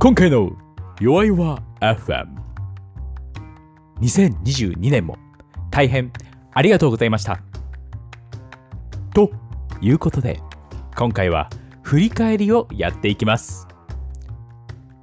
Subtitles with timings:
[0.00, 0.52] 今回の
[1.00, 2.28] 弱々 FM。
[4.00, 5.18] 2022年も
[5.72, 6.12] 大変
[6.54, 7.40] ありがとうございました。
[9.12, 9.32] と
[9.80, 10.40] いうことで、
[10.96, 11.50] 今回は
[11.82, 13.66] 振り返りをやっていきます。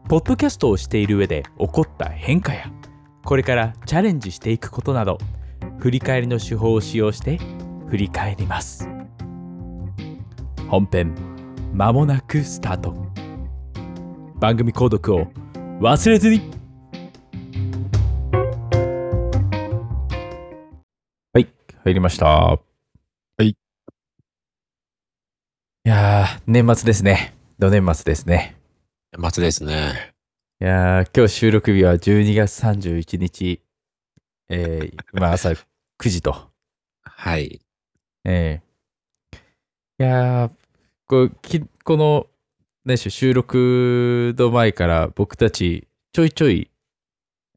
[0.07, 2.71] ポッドキャストをしている上で起こった変化や、
[3.25, 5.17] これからチャレンジしていくことなど、
[5.77, 7.37] 振り返りの手法を使用して
[7.89, 8.87] 振り返ります。
[10.69, 11.13] 本編、
[11.73, 13.14] まもなくスタート。
[14.45, 15.25] 番組購読を
[15.81, 16.39] 忘れずに
[21.33, 21.47] はい、
[21.83, 22.27] 入りました。
[22.27, 22.59] は
[23.41, 23.55] いい
[25.83, 27.33] やー、年末ですね。
[27.57, 28.55] 土年末ですね。
[29.31, 30.13] 末ですね。
[30.61, 33.63] いやー、今日収録日は12月31日、
[34.49, 35.57] えー、今朝9
[36.01, 36.51] 時と。
[37.01, 37.61] はい。
[38.23, 40.51] えー、いやー、
[41.07, 42.27] こうきこの、
[42.85, 46.71] 何でし収録の前から僕たちちょいちょい、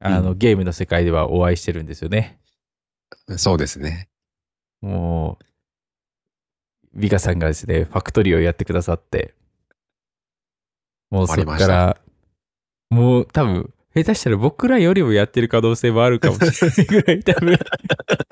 [0.01, 2.41] あの、うゲームの世界ではお会いしてるんですよね。
[3.37, 4.09] そうですね。
[4.81, 5.39] も
[6.95, 9.35] う、美香さんがですね、ファクトリーをやってくださって、
[11.11, 11.97] もうそっ終わりましたから、
[12.91, 17.59] もう多分、下手したら僕らよりもやってる可能性もあるかもしれないぐらい、多分、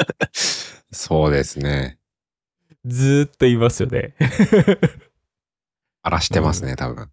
[0.90, 1.98] そうですね。
[2.84, 4.14] ずーっといますよね。
[6.06, 7.10] 荒らしてますね、多分。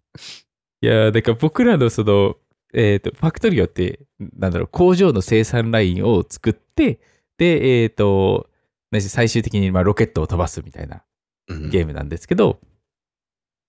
[0.80, 2.36] いやー、だから僕らのその、
[2.72, 3.98] えっ、と、ファクトリオって、
[4.36, 7.00] なんだろう、工場の生産ラインを作って、
[7.36, 8.48] で、えっ、と、
[8.92, 11.02] 何し最終的にまあロケットを飛ばすみたいな
[11.48, 12.60] うんゲームなんですけど、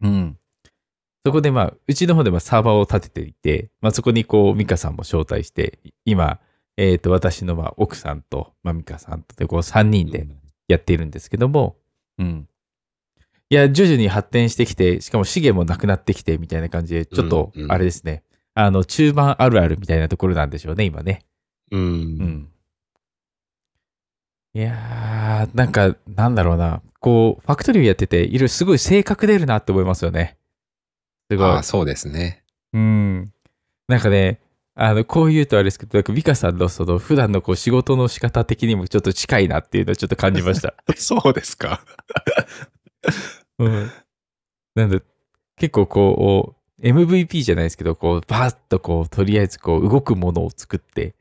[0.02, 0.38] うん。
[1.26, 6.40] そこでまあ、うちの方でまあサーバーを立てていて、まあそこにこう、ミカさんも招待して、今、
[6.78, 10.28] えっ、と、私のまあ奥さんと、まあミカさんとで、こう3人で
[10.68, 11.78] やっているんですけども、
[12.20, 12.48] うん。
[13.56, 18.22] いや、徐々に発展してきて、しかも資源もなくなってきて、みたいな感じで、ちょっとうんう、んあれですね、
[18.54, 21.22] あの、中盤あるあるみたいなところなんでしょうね、今ね。
[21.72, 21.82] うん。
[21.82, 22.50] うん。
[24.54, 26.82] いやー、なんか、なんだろうな。
[27.00, 30.38] こう、ファクトリーやってて、いろいろすごい性格出るなって思いますよね。
[31.32, 31.64] すごいああ、。
[31.64, 32.44] そうですね。
[32.74, 33.32] うん。
[33.88, 34.42] なんかね、
[34.76, 40.74] あの、こう言うとあれですけど、なんか美香さんのその、普段のこう、仕事の仕方的にもちょっと近いなっていうのをちょっと感じました。
[40.98, 41.82] そうですか。
[43.60, 43.92] うん。
[44.76, 45.02] なんで、
[45.58, 51.16] 結構こう、MVP じゃないですけど、こう、バーッとこう、とりあえずこう、動くものを作って、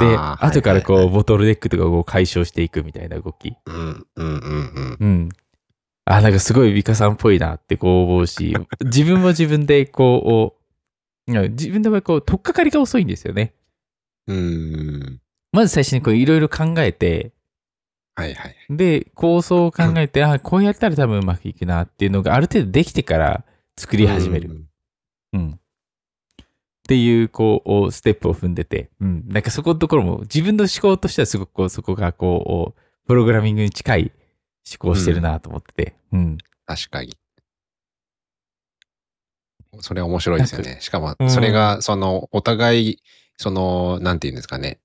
[0.00, 3.54] で、後からこう、はいはいはいボトルネックとかを解消していくみたいな動き。
[3.66, 4.96] うん、うん、うん、うん。
[5.00, 5.28] うん。
[6.04, 8.54] あ、なんかすごい美香さんっぽいなってこう思うし、
[8.84, 10.56] 自分は自分でこ
[11.28, 13.54] う、自分ではこう、とっかかりが遅いんですよね。
[14.26, 15.20] うん。
[15.52, 17.32] まず最初にこう、いろいろ考えて、
[18.14, 18.56] はいはい。
[18.70, 23.44] で、構想を考えて、あ、こうやったら多分うまくいくなっていうのがある程度できてから
[23.76, 24.50] 作り始める。
[25.32, 25.40] うん。
[25.40, 25.50] うん。
[25.52, 29.24] っていう、こう、ステップを踏んでて、うん。
[29.28, 34.12] なんかそこのところも、自分の思考としてはすごくこう、そこがこう、プログラミングに近い
[34.70, 36.38] 思考をしてるなと思ってて、うん。
[36.66, 37.16] 確かに。
[39.80, 40.78] それ面白いですよなね。
[40.80, 43.02] しかもう、んそれが、その、お互い、
[43.38, 44.80] その、なんて言うんですかね。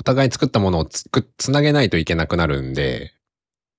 [0.00, 3.12] お互い作ったものをつく、つなげないといけなくなるんで、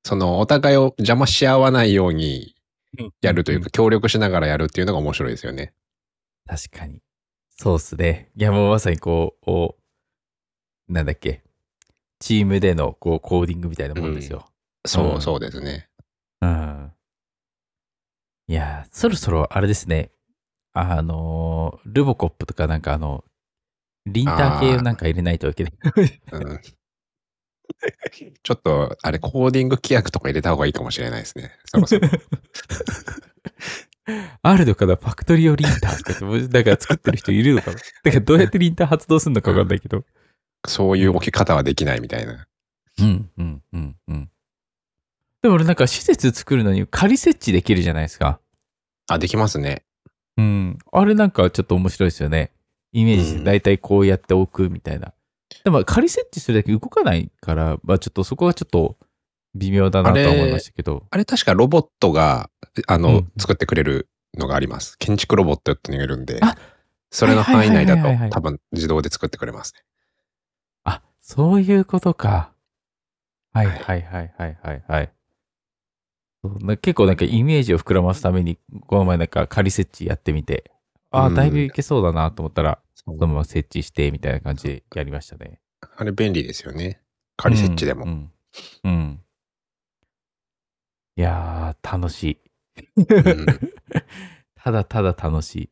[0.03, 2.55] その、お互いを邪魔し合わないように
[3.21, 5.73] やるというか、協力しながらやるっていうのが面白いですよね。
[6.47, 7.01] 確かに。
[7.49, 8.29] そうっすね。
[8.35, 11.41] いや、もうまさにこう、こうなんだっけ。
[12.19, 14.45] チームでのこうコーディングみたいなもんですよ。
[14.85, 15.89] そうう、んそうですね。
[16.41, 16.91] うん。
[18.47, 20.11] いや、そろそろあれですね。
[20.73, 23.23] あのー、ルボコップとかなんかあの、
[24.05, 25.73] リンター系をなんか入れないといけない。
[26.31, 26.59] うん
[28.43, 31.51] ちょっと、あれ、コーディング規約とか入れた方がいいかもしれないですね。
[31.65, 32.07] そろそろ。
[34.41, 34.97] あるのかな？
[34.97, 37.77] ファクトリオリンターとかってだから作ってる人いるのかな？
[37.77, 40.03] だからどうやってリンター発動するのかわかんないけど。
[40.67, 42.45] そういう置き方はできないみたいな。
[42.99, 44.29] うん、うん、うん、うん。
[45.41, 48.39] でも俺なんか施設作るのに仮設置できるじゃないですか。
[49.07, 49.85] あ、できますね。
[50.37, 50.77] うん。
[50.91, 52.51] あれなんかちょっと面白いですよね。
[52.91, 55.13] イメージしてうん大体こうやっておくみたいな。
[55.63, 58.97] でも仮設置するだけ動かないから、まあちょっとそこはちょっと
[59.55, 61.05] 微妙だなとは思いましたけど。
[61.09, 62.49] あれ確かロボットが、
[62.87, 64.97] あの、うん作ってくれるのがあります。
[64.97, 66.55] 建築ロボットっていうのがいるんであ、
[67.09, 69.83] それの範囲内だと多分自動で作ってくれますね。
[70.83, 72.53] あ、そういうことか。
[73.53, 75.11] はいはいはいはいはいはい
[76.81, 78.57] 結構なんかイメージを膨らますために、
[78.87, 80.71] この前なんか仮設置やってみて、
[81.11, 85.59] ああ、うんだいぶいけそうだなと思ったら、そのまま設置してみたいな感じでやりましたね。
[85.97, 87.01] あれ便利ですよね。
[87.37, 88.05] 仮設置でも。
[88.05, 88.31] うん。
[88.83, 88.91] うん。
[88.91, 89.21] うん
[91.17, 92.41] いやー、楽しい。
[92.97, 93.45] うん
[94.55, 95.69] ただただ楽しい。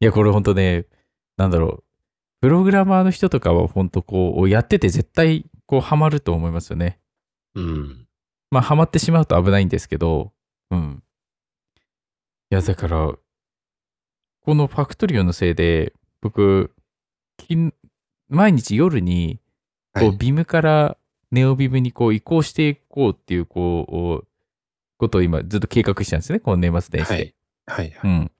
[0.00, 0.86] いや、これ本当ね、
[1.36, 1.84] なんだろう。
[2.40, 7.00] プログラマーの人とかは本当こう、やってて絶対こう、ハマると思いますよね。
[7.54, 8.06] うん。
[8.50, 10.32] まあ、ハマってしまうと危ないんですけど、
[10.70, 11.02] うん。
[12.50, 13.12] いや、だから、
[14.48, 15.92] このファクトリオのせいで、
[16.22, 16.72] 僕、
[18.30, 19.40] 毎日夜に、
[19.94, 20.16] こう、はい。
[20.16, 20.96] ビムから
[21.30, 24.26] ネオビムにこう移行していこうっていう、こう、
[24.96, 26.40] ことを今ずっと計画してたんですね。
[26.40, 27.14] この年末年始で。
[27.14, 27.34] はい。
[27.66, 27.90] はい。
[27.90, 28.32] はいうん。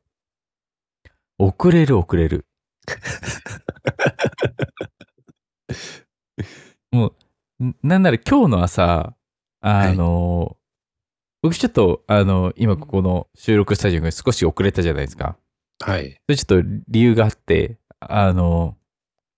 [1.36, 2.46] 遅れる遅れる。
[6.90, 7.12] も
[7.60, 9.14] う、んなんなら今日の朝、
[9.60, 10.56] あの、
[11.42, 15.36] 僕ちょっと、あの、今ここの収録スタジオが少し遅れたじゃないですか。
[15.80, 16.20] はい。
[16.26, 18.76] それちょっと理由があって、あの、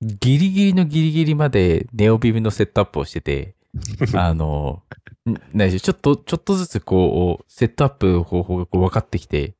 [0.02, 3.54] ギリギリのギリギリまでネオビムのセットアップをしてて、
[4.16, 4.82] あの、
[5.28, 9.54] んないしちょっと、ちょっとずつこう、セットアップ方法がこう分かってきて、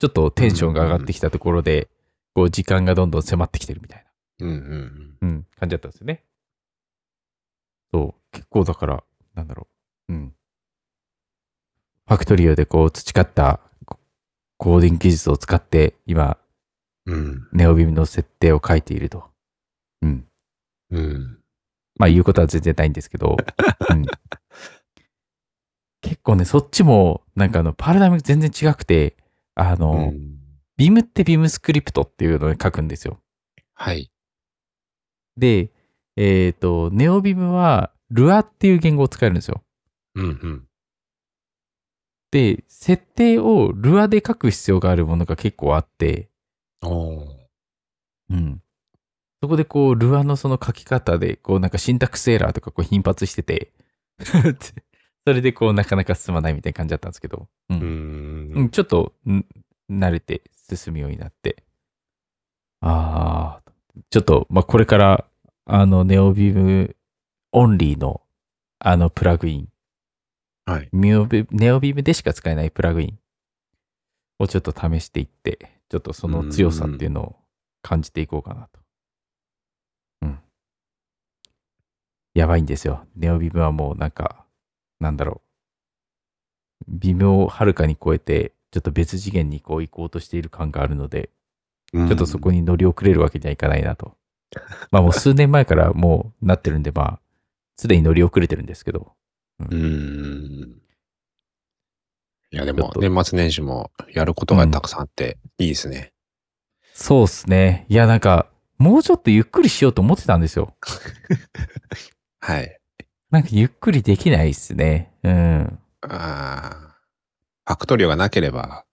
[0.00, 1.88] ちょっとテンションが上がってきたところで、
[2.34, 4.06] こう、時間がどんどん迫ってきてるみたい
[4.40, 6.24] うんうんな、うん、感じだったんですよね。
[7.92, 9.04] そう、結構だから、
[9.34, 9.68] なんだろ
[10.08, 10.34] う、うん。
[12.06, 13.60] ファクトリオでこう、培った
[14.56, 16.38] ココーディング技術を使って、今、
[17.06, 17.14] うん。
[17.14, 17.48] うん。
[17.52, 19.24] ネオビムの設定を書いていると。
[20.02, 20.26] うん。
[20.90, 21.38] うん。
[21.96, 23.36] まあ言うことは全然ないんですけど、
[23.90, 24.04] うん、
[26.00, 29.16] 結構ね、そっちも、なんかあの、パラダイム全然違くて、
[29.54, 30.34] あの、うん
[30.76, 33.20] ビムってビムスクリプトっていうので書くんですよ。
[33.74, 34.10] はい。
[35.36, 35.70] で、
[36.16, 39.62] えっ、と、ネオビムは、ルアっていう言語を使えるんですよ。
[40.14, 40.68] うんうん。
[42.34, 46.30] で、設定をルアで書く必要があるものが結構あって、
[48.28, 48.60] うん。
[49.40, 53.70] そこでこう、ルアのその書き方で、こうなんかシンタックスエラーとかこう頻発してて、
[55.24, 57.72] それでこうなかなか進まないみたいな感じだったんですけど、う。
[57.72, 58.52] うんん。
[58.52, 59.46] うん、ちょっと、ん
[59.88, 61.62] 慣れて進むようになって。
[62.80, 63.72] ああ、
[64.10, 65.24] ちょっと、まあ、これから、
[65.66, 66.96] あの、ネオビム
[67.52, 68.22] オンリーの、
[68.80, 69.68] あの、プラグイン、
[70.66, 70.88] はい。
[70.92, 73.18] ネオビネオビムでしか使えないプラグイン
[74.38, 77.36] をちょっと試していって、ちょっとその強さっていうのを
[77.82, 78.80] 感じていこうかなと。
[80.22, 80.38] うん。
[82.34, 83.06] やばいんですよ。
[83.14, 84.44] ネオビムはもうなんか、
[85.00, 85.42] なんだろ
[86.88, 86.88] う。
[86.88, 91.30] ビムをはるかに超えて、ちょっと別次元にこう行こうとしている感があるので、
[91.92, 94.16] ちょちょっとそこに乗り遅れるわけにはいかないなと。
[94.90, 97.20] まあもう数年前からもうなってるんで、まあ、
[97.76, 99.12] すでに乗り遅れてるんですけど、
[99.60, 100.80] うん。
[102.50, 106.12] いや、でも年末年始もやることがたくさんあって、いいですね。
[106.92, 107.86] そうっすね。
[107.88, 108.46] いや、なんか、
[108.78, 110.74] もうちょっとゆっくりしようと思ってたんですよ。
[112.40, 112.78] はい。
[113.30, 115.12] なんかゆっくりできないっすね。
[115.24, 115.78] うん。
[116.02, 116.94] ああ。
[117.66, 118.84] ファクトリオがなければ、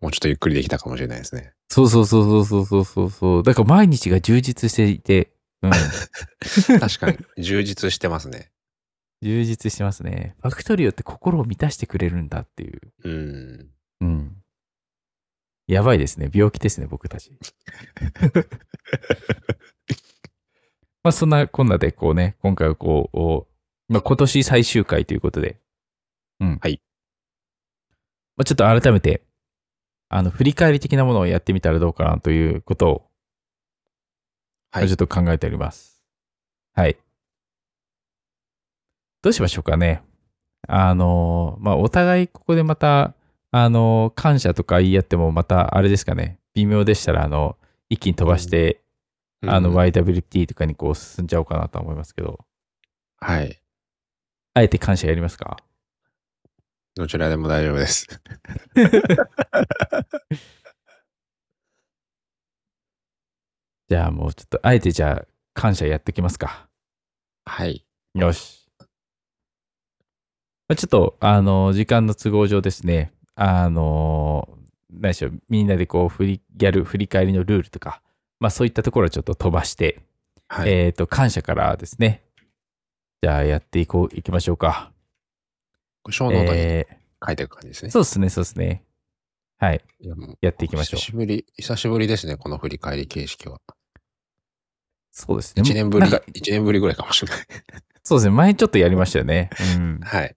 [0.00, 1.52] もうちょっとゆっくりできたかもしれないですね。
[1.68, 3.42] そうそうそうそうそうそうそう。
[3.42, 5.32] だから毎日が充実していて、
[5.62, 5.70] うん。
[6.80, 8.50] 確かに、充実してますね。
[9.22, 10.36] 充実してますね。
[10.40, 12.80] ファクトリオって心を満たしてくれるんだっていう。
[13.04, 13.70] うん。
[14.00, 14.36] うん。
[15.66, 16.30] やばいですね。
[16.32, 17.32] 病気ですね、僕たち。
[21.02, 23.48] まあそんなこんなでこうね、今回はこう、お
[23.88, 25.58] まあ、今年最終回ということで、
[26.40, 26.58] うん。
[26.60, 26.80] はい。
[28.36, 29.22] まあ、ちょっと改めて、
[30.10, 33.04] あの、振り返り的なものをやってみたらどうかなということを、
[34.70, 36.02] はいちょっと考えております。
[36.74, 36.98] はい。
[39.22, 40.02] どうしましょうかね。
[40.66, 43.14] あの、まあ、お互いここでまた、
[43.50, 46.38] あの、感謝とか言い合ってもまた、あれですかね。
[46.54, 47.56] 微妙でしたら、あの、
[47.88, 48.82] 一気に飛ばして、
[49.46, 52.38] あの、うん YWT とかにこう進んじゃおうかなとは思いますけど、
[53.20, 53.60] はい。
[54.54, 55.56] あえて感謝やりますか？
[56.94, 58.06] どちらでも大丈夫です。
[63.88, 66.68] じゃあもうちょっと、あえてじゃあ、感謝やってきますか。
[67.44, 67.84] はい。
[68.14, 68.57] よし。
[70.68, 74.48] まあちょっと、あの、時間の都合上ですね、あの、
[74.90, 78.02] 何でしょう、みんなでこう、振り、やる振り返りのルールとか、
[78.38, 80.02] まあそういったところはちょっと飛ばして、
[80.46, 80.70] はい。
[80.70, 82.22] えっ、と、感謝からですね、
[83.22, 84.92] じゃあやっていこう、いきましょうか。
[86.10, 86.86] 小ノートにえ
[87.26, 87.88] 書いていく感じですね。
[87.88, 88.82] ーそうですね、そうですね。
[89.58, 91.06] はい、いややっていきましょう久。
[91.06, 93.60] しぶり、久しぶりですね、この振り返り形式は。
[95.10, 95.62] そうですね。
[95.62, 97.46] 一年ぶりなんか、一年ぶりぐらいかもしれない。
[98.04, 99.50] そうですね、前ちょっとやりましたよね。
[99.76, 100.00] うん。
[100.00, 100.36] はい。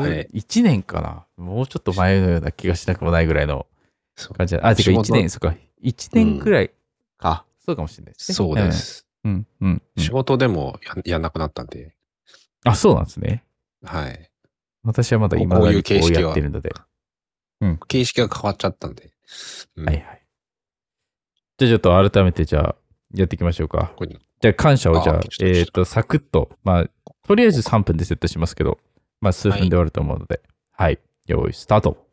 [0.00, 1.26] はい1年かな？
[1.36, 3.66] もうちょっと前のような気がしなくもないぐらいの
[4.14, 5.54] そう感じだあ、てか仕事1年、そっか。
[5.82, 6.70] 1年くらい
[7.18, 7.44] か。
[7.64, 8.34] そうかもしれないですね。
[8.34, 9.06] そうです。
[9.24, 9.32] うん。
[9.32, 9.46] うん。
[9.60, 11.94] うんうん仕事でもややんなくなったんで、
[12.64, 13.44] あ、そうなんですね。
[13.82, 14.30] はい。
[14.82, 16.72] 私はまだ今こういう形式はやってるので。
[17.88, 19.10] 形式が変わっちゃったんで。
[19.76, 20.26] うんはいはい。
[21.58, 22.76] じゃあちょっと改めてじゃあ
[23.14, 23.92] やっていきましょうか。
[24.40, 28.78] じゃあ感謝をじゃああ、えっ、と、サクッと、まあ、とりあえず3分でセットしますけど、
[29.20, 30.40] まあ数分で終わると思うので、
[30.72, 32.06] はい、用意スタート。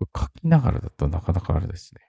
[0.00, 2.00] 書きながらだとなかなかあれですね。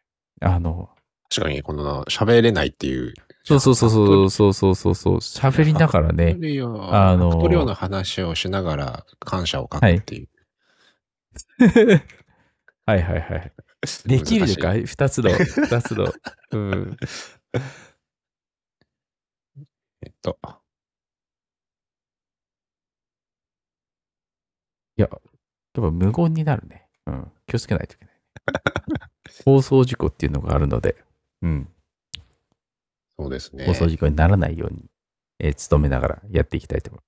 [0.41, 0.89] あの、
[1.29, 3.13] 確かに、この喋れないっていう。
[3.43, 6.37] そうそうそうそうそうそうそうそう、喋りながらね、
[6.89, 10.27] ああのの、フ量の話をしながら感謝を書くっていう。
[12.85, 13.51] はい はいはい。
[14.05, 16.13] できるのか二つの、二つの。
[16.51, 16.97] うん。
[20.01, 20.37] えっと、
[24.97, 25.21] いや、やっ
[25.73, 26.87] ぱ無言になるね。
[27.05, 27.31] うん。
[27.45, 28.15] 気をつけないといけない。
[29.45, 30.95] 放送事故っていうのがあるので、
[31.41, 31.69] うん。
[33.19, 33.65] そうですね。
[33.65, 34.85] 放送事故にならないように、
[35.39, 37.07] えー努めながらやっていきたいと思います。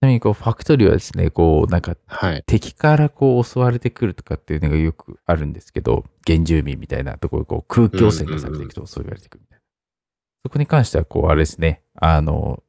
[0.00, 2.42] ちなみに、こう、ファクトリーはですね、こう、なんか、はい。
[2.46, 9.62] 敵からこう襲われてくるとかっていうのがよくあるんですけど、原住民みたいなところ、こう空気汚染がされていくとそう言われてくるみたいな。
[10.44, 12.62] そこに関しては、こう、あれですね、あの、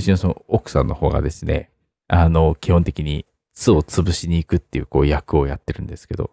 [0.00, 1.70] うちのその奥さんの方がですね、
[2.08, 6.30] あの、基本的に巣を潰しに行くっていうこう役をやってるんですけど、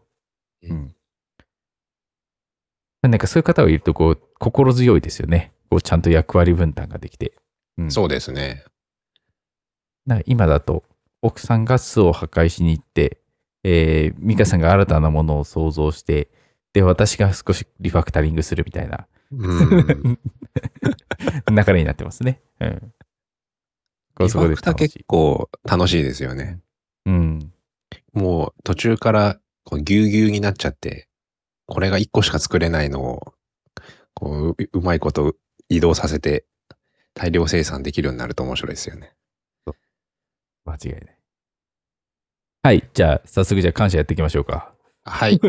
[0.64, 0.96] うん。
[3.04, 5.54] なんかそういう方がいると、こう、心強いですよね。
[5.70, 7.34] こう、ちゃんと役割分担ができて。
[7.78, 8.64] うんそうですね。
[10.06, 10.84] なんか今だと
[11.22, 13.20] 奥さんが巣を破壊しに行って、
[13.64, 16.30] えー、美香さんが新たなものを想像して、
[16.74, 20.20] で、私が少しリファクタリングするみたいなうん。
[21.50, 22.42] 流れになってますね。
[22.60, 22.94] うん。
[24.18, 26.60] こうそこでリファクタ結構楽しいですよね。
[27.06, 27.54] うん。
[28.14, 31.08] もう途中からこうぎゅうぎゅうになっちゃって、
[31.68, 33.34] これが1個しか作れないのを、
[34.16, 35.36] こう、ううまいこと
[35.70, 36.46] 移動させて
[37.14, 39.14] 大量生産できるようになると面白いですよね。
[40.66, 41.18] 間違いない。
[42.64, 42.90] はい。
[42.94, 44.74] じゃあ、早速じゃあ感謝やっていきましょうか。
[45.04, 45.40] はい。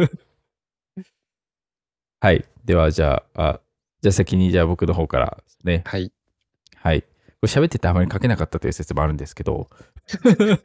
[2.21, 2.45] はい。
[2.65, 3.61] では、じゃあ、あ
[4.03, 5.83] じゃあ先にじゃあ僕の方からですね。
[5.87, 6.13] はい。
[6.77, 7.05] はい。
[7.41, 9.69] これ喋っててあまり書けなかったという説もあるんですけど。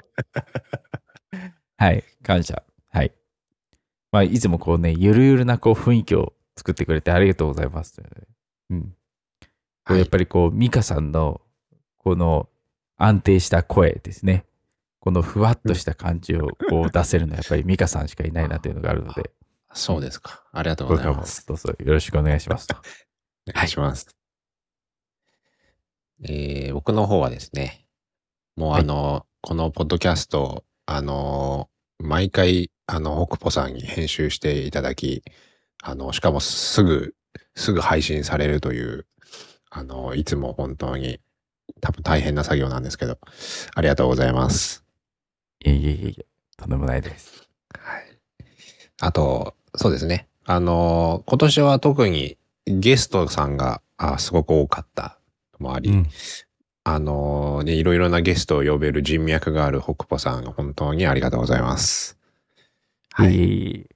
[1.77, 2.03] はい。
[2.23, 2.63] 感謝。
[2.91, 3.13] はい。
[4.11, 8.01] まあ、いつもこうね、ゆるゆるなこう雰囲気を作ってくれてありがとうございます。
[8.69, 8.95] うん。
[9.85, 11.41] こうやっぱりこう、ミカさんの
[11.97, 12.49] この
[12.97, 14.45] 安定した声ですね。
[14.99, 19.31] このふわっとした感じをこう出せるのは やっぱりミカさんしかいないなというのがあるので、
[19.73, 20.43] そうですか。
[20.51, 21.45] ありがとうございます。
[21.45, 22.75] どうぞよろしくお願いしますと。
[23.49, 24.22] お願いします。
[26.23, 27.85] えー僕の方はですね、
[28.55, 35.23] もうはいあの、このポッドキャスト、あの、毎回、あの、北ポさんに編集していただき、
[35.81, 37.15] あの、しかもすぐ、
[37.55, 39.05] すぐ配信されるという、
[39.69, 41.19] あの、いつも本当に、
[41.81, 43.17] 多分大変な作業なんですけど、
[43.75, 44.83] ありがとうございます。
[45.63, 46.25] いえいえいえいえ、
[46.57, 47.47] とんでもないです。
[47.77, 48.19] はい。
[49.01, 50.27] あと、そうですね。
[50.45, 55.22] あの、今年は特にゲストさんがあすごく多かったの
[55.63, 56.05] もあり、うん
[56.85, 62.17] あのーね、いろいろなゲストを呼べる人脈がある北ポさん、本当にありがとうございます。
[63.13, 63.87] はい。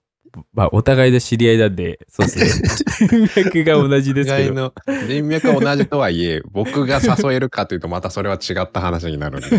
[0.54, 2.62] まあ、お互いで知り合いなんで、そうです
[3.04, 3.08] ね。
[3.28, 4.74] 人脈が同じですけど。
[5.08, 9.50] 人脈は同じとはいえ、僕が誘えるかというとまたそれは違った話になるんで、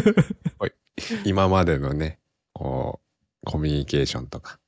[1.24, 2.18] 今までのね、
[2.54, 3.00] こ
[3.44, 4.58] う、コミュニケーションとか、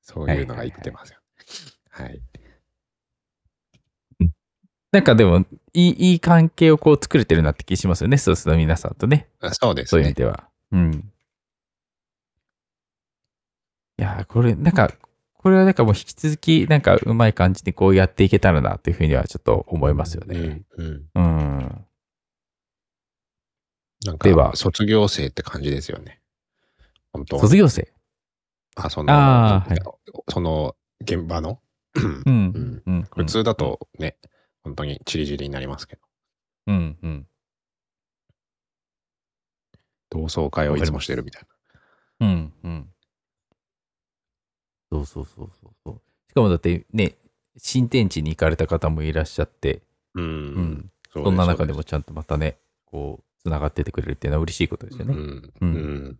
[0.00, 1.18] そういうのが生きてますよ。
[1.90, 2.22] はい。
[4.92, 9.28] なんかでも、いい、いい関係をこう作れてるなって気しますよね、ソースの皆さんとね。
[9.40, 10.14] あそうですねそういう意味。
[10.14, 10.48] では。
[10.72, 11.12] うん。
[13.98, 14.92] いやー、これ、なんか、
[15.34, 20.38] これはなんかもう引き続き、なんかうまい感じにこうやっていけたらなというふうにはちょっと思いますよね。
[20.38, 20.66] うん。
[20.76, 21.08] うん。
[21.14, 21.86] うん。
[24.04, 26.20] なんか、では卒業生って感じですよね。
[27.12, 27.92] 本当は卒業生？
[28.76, 29.84] あ、その、あーなんてい
[30.28, 31.60] その、現場の、
[31.94, 32.22] うん。
[32.26, 33.08] うんうん。
[33.14, 34.16] 普通だとね、
[34.70, 36.02] 本当にチリチリになりますけど、
[36.68, 36.98] うん。
[37.02, 37.26] うん。
[40.08, 41.42] 同窓会をいつもしてるみたい
[42.20, 42.52] うん。
[42.62, 42.88] うん。
[44.92, 46.00] そうそうそうそうそう。
[46.28, 47.16] しかもだってね、
[47.56, 49.82] 新天地に行かれた方もいらっしゃって、
[50.14, 50.22] な。
[50.22, 50.24] う。
[50.24, 50.90] うんん。
[51.12, 55.14] そそんな中でももちゃんとまたね、こう、つながっててくれるっていうのは嬉しいことですよね。
[55.14, 55.20] うん。
[55.20, 55.70] ううん
[56.10, 56.18] ん。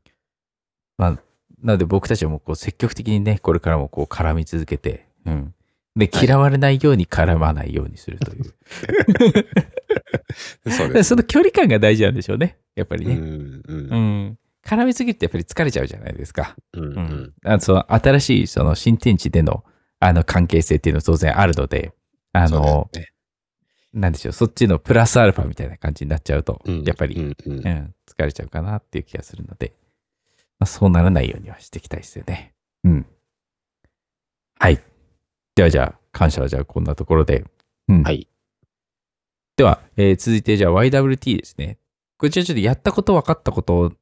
[0.99, 1.11] まあ、
[1.63, 5.55] なので僕たちはもうこう積極的にね、これからもこう絡み続けて、うん。
[5.97, 8.55] で、はい嫌われないように絡まないようにするという。
[10.71, 11.09] そうでです。
[11.11, 12.59] その距離感が大事なんでしょうね。
[12.77, 13.15] やっぱりね。
[13.15, 13.23] うん。
[13.23, 13.63] う。
[13.67, 14.39] うんん。
[14.65, 16.55] 絡みすぎるとやっぱり疲れちゃうじゃないですか。
[16.75, 16.85] うん。
[16.85, 17.33] ううんん。
[17.45, 19.65] あその新しいその新天地での
[19.99, 21.93] あの関係性っていうのは当然あるので、
[22.33, 23.13] あそうの、だよね
[23.93, 27.37] なんでしょう、そっちのプラスアルファみたいな感じになっちゃうと、うんやっぱり、うん。
[27.47, 29.75] うんうん、疲れちゃうかなっていう気がするので、
[30.59, 32.55] まあ、そうならないようにはしていきたいですよね。
[32.85, 33.07] うん。
[34.59, 34.81] はい。
[35.55, 37.45] ではじゃあ、感謝はじゃあこんなところで。
[37.89, 38.03] うん。
[38.03, 38.29] はい。
[39.57, 41.79] では、えー続いてじゃあ YWT ですね。
[42.19, 43.93] こちらちょっとやったこと分かったことを、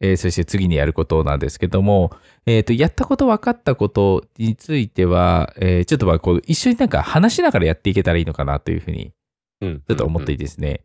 [0.00, 2.12] えーそして次にやることなんですけども、
[2.46, 9.12] えっ、と、やったこと分かったことについては、えーちょっとまあこう、一緒になんか話しながらやっていけたらいいのかなというふうに、
[9.60, 9.80] うん。
[9.80, 10.38] ちょっと思っていて。
[10.38, 10.84] てですね。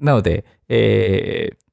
[0.00, 1.68] なので、えー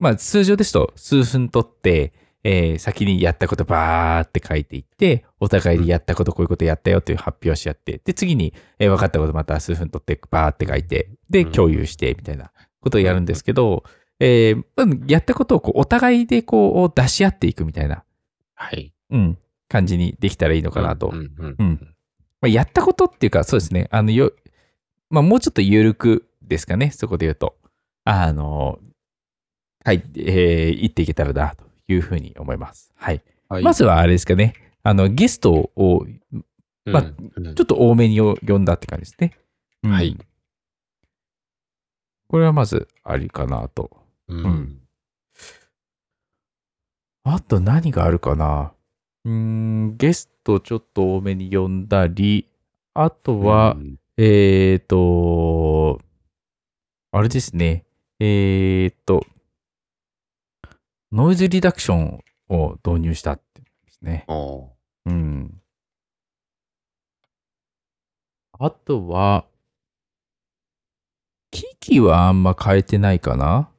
[0.00, 13.84] まあ通常ですと数分取って、えー先にやったことバーって書いていって、お互いにやったこと、こういうことやったよっていう発表をし合って、で、次に、えー分かったことまた数分取ってバーって書いて、で、うん共有してみたいなことをやるんですけど、
[14.20, 18.04] えーうんやったことをこうお互いでこう出し合っていくみたいな、
[18.54, 18.92] はい。
[19.10, 21.94] うん、感じにできたらいいのかなとうんうんうん
[22.42, 23.86] まあ、やったことっていうか、そうですね。
[23.90, 24.32] あの、よ、
[25.10, 26.90] まあ、もうちょっと緩くですかね。
[26.90, 27.56] そこで言うと。
[28.04, 28.78] あの、
[29.84, 32.92] はい、えー言っていけたらな、というふうに思います。
[32.96, 33.22] はい。
[33.48, 33.62] はい。
[33.62, 34.54] まずはあれですかね。
[34.82, 36.44] あの、ゲストを、うん、
[36.86, 39.36] まあうんちょっと多めに呼んだって感じですね。
[39.82, 40.16] うんはい。
[42.28, 43.90] これはまずありかなと。
[44.28, 44.76] うんうん
[47.22, 48.72] あと何があるかな
[49.24, 52.48] うーん、ゲストちょっと多めに呼んだり、
[52.94, 56.00] あとは、うんえーと、
[57.12, 57.84] あれですね。
[58.18, 59.24] えーと、
[61.12, 64.26] ノイズリダクションを導入したってですね。
[64.28, 65.60] うん。
[68.52, 69.46] あとは、
[71.50, 73.70] 機器はあんま変えてないかな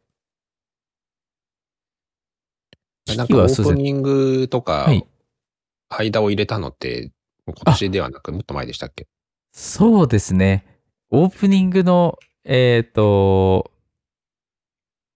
[3.06, 3.46] 機なんかオ。
[3.46, 5.08] ープニングとかはい、
[5.90, 7.12] 間を入れたのって、
[7.46, 9.08] 今年ではなくもっと前でしたっけ？
[9.54, 10.66] そうですね。
[11.10, 13.72] オープニングの、えーと、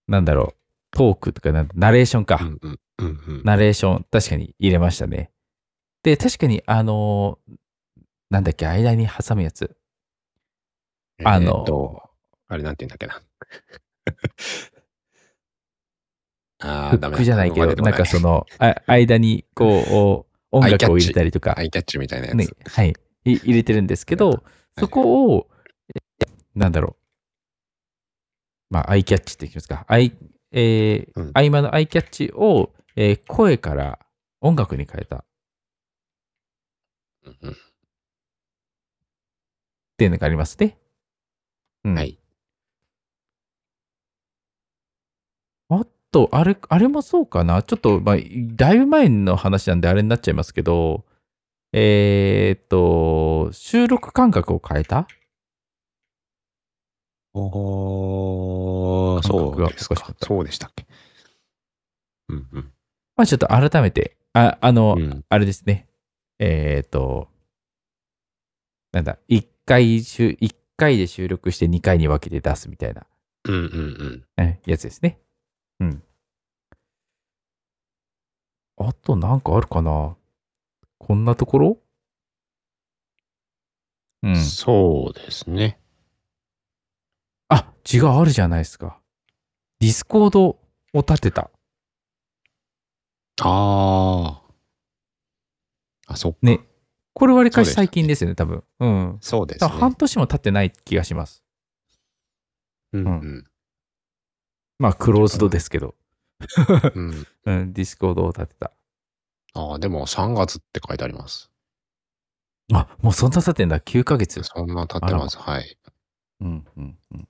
[0.08, 0.55] なんだろう、
[0.96, 2.38] トークとかナレーションか。
[2.40, 3.42] うんうんうんうん。
[3.44, 5.30] ナレーション、確かに入れましたね。
[6.02, 7.54] で、確かに、あのー
[8.28, 9.76] なんだっけ、間に挟むやつ。
[11.22, 12.02] あのえーっと、
[12.48, 13.22] あれなんて言うんだっけな。
[16.58, 22.36] ああ、ダじゃないけど、なんかその、の、あ間に、こう、 音楽を入れたりとかア、イキャッチみたいなやつ。
[22.36, 22.94] ね、はい、
[23.24, 24.42] い入れてるんですけど、
[24.78, 25.50] そこを、
[25.94, 26.00] え
[26.54, 28.74] なんだろう。
[28.74, 29.84] まあ、アイキャッチって言いますか。
[29.86, 30.12] アイ、
[30.52, 33.98] えーうん合間のアイキャッチを、えー声から
[34.40, 35.24] 音楽に変えたっ
[37.24, 37.56] うんうん
[39.98, 40.78] ていうのがありますね。
[41.84, 42.18] うんはい。
[45.68, 47.62] あと、あれ、あれもそうかな。
[47.62, 48.16] ちょっと、まあ、
[48.56, 51.04] だいぶ前の話なんであれになっちゃいますけど、
[51.72, 55.08] えーっと、収録間隔を変えた？
[57.34, 57.50] おー、
[59.22, 60.86] そうですかそうでしたっけ。
[62.28, 62.72] うんうん
[63.16, 65.24] まあ、ちょっと改めて、あ、あの、うん。
[65.28, 65.88] あれですね。
[66.38, 67.28] えーっと、
[68.92, 73.06] なんだ、1回収、一回で収録して2回に分けて出すみたいな、
[73.44, 73.62] うんうん
[74.36, 74.42] うん。
[74.42, 75.18] えやつですね。
[75.80, 76.02] うん。
[78.78, 80.16] あとなんかあるかな
[80.98, 81.78] こんなところ？
[84.22, 84.36] うん。
[84.36, 85.80] そうですね。
[87.48, 89.00] あ、違う、あるじゃないですか。
[89.80, 90.58] ディスコードを
[90.94, 91.50] 立てた。
[93.42, 94.42] ああ。
[96.06, 96.38] あ、そっか。
[96.42, 96.60] ね。
[97.12, 98.62] これ割かし最近ですよね、多分。
[98.80, 99.18] うん。
[99.20, 99.70] そうですね。
[99.70, 101.42] 半年も経ってない気がします。
[102.92, 103.44] うんうん
[104.78, 105.94] まあ、クローズドですけど。
[106.94, 107.26] うん。
[107.46, 108.72] うん、ディスコードを立てた。
[109.54, 111.50] ああ、でも3月って書いてあります。
[112.72, 113.80] あ、もうそんな経ってんだ。
[113.80, 114.42] 9ヶ月。
[114.42, 115.38] そんな経ってます。
[115.38, 115.78] はい。
[116.40, 117.28] うん、うん、うん。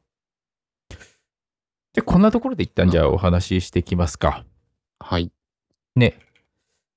[1.96, 4.44] で、こんなところで一旦じゃあお話ししていきますか。
[5.00, 5.32] はい。
[5.96, 6.18] ね。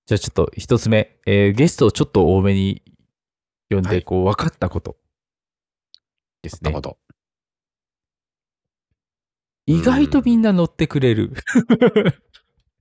[0.06, 2.84] じゃあちょっと一つ目、えーゲストをちょっと多めに
[3.70, 4.98] 呼んで、はいこう、分かったこと
[6.42, 6.82] ですねなるほ。
[6.82, 6.98] ど。
[9.68, 11.32] 意外とみんな乗ってくれる。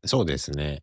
[0.04, 0.82] そうですね。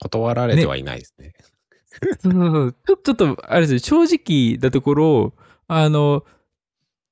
[0.00, 1.34] 断られてはいないですね。
[2.20, 5.34] そうそうそうちょっと、あれですよ、正直なところ、
[5.68, 6.24] あの、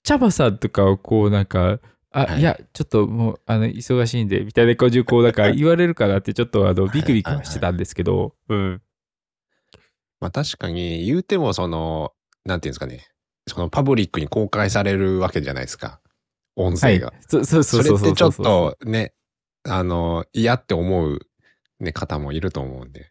[0.03, 1.79] 茶葉さんとかをこう、なんか、
[2.11, 8.83] あ、はいい、や、ちょっともう、あの、忙しいんで、みたいな感じで、こう、なんか言われるかなって、ちょっと、あの、ビクビクはしてたんですけど、うん。
[10.21, 12.13] まあ確かに言うてもその、
[12.45, 13.09] なんていうんですかね。
[13.49, 16.01] そのパブリックに公開されるわけじゃないですか。
[16.55, 17.13] 音はい声が。。
[17.27, 17.99] そそうそそうそう。
[17.99, 19.15] そうれってちょっとね、
[19.65, 21.19] あの、嫌って思う、
[21.81, 23.11] ね、方もいると思うんで。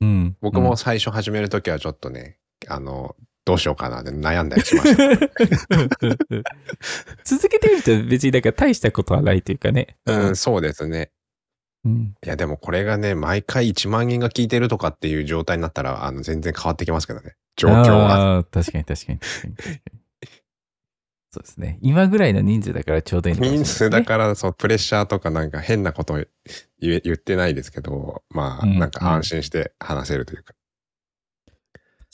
[0.00, 0.36] うん。
[0.40, 3.16] 僕も最初始めるときはちょっとね、あの、
[3.46, 5.02] どうしようかなって悩んだりしました。
[7.24, 9.96] 続けてみると別になんか大したことはないというかね。
[10.04, 11.12] うん、そうですね。
[11.84, 12.14] うん。
[12.24, 17.36] いや、でもこれがね、毎回1万人が聞いてるとかっていう状態になったら、あの、全然変わってきますけどね。
[17.56, 18.44] 状況は。
[18.50, 19.90] 確かに確かに確かに確かに。
[21.30, 21.78] そうですね。
[21.82, 26.26] 今ぐらいの人数だからちょうどいいのかもしれない人ですね数だから、そう、プレッシャーとかなんか変なこと言
[26.80, 30.54] え言ってないですけど、まあ、うんなんか安心して話せるというか。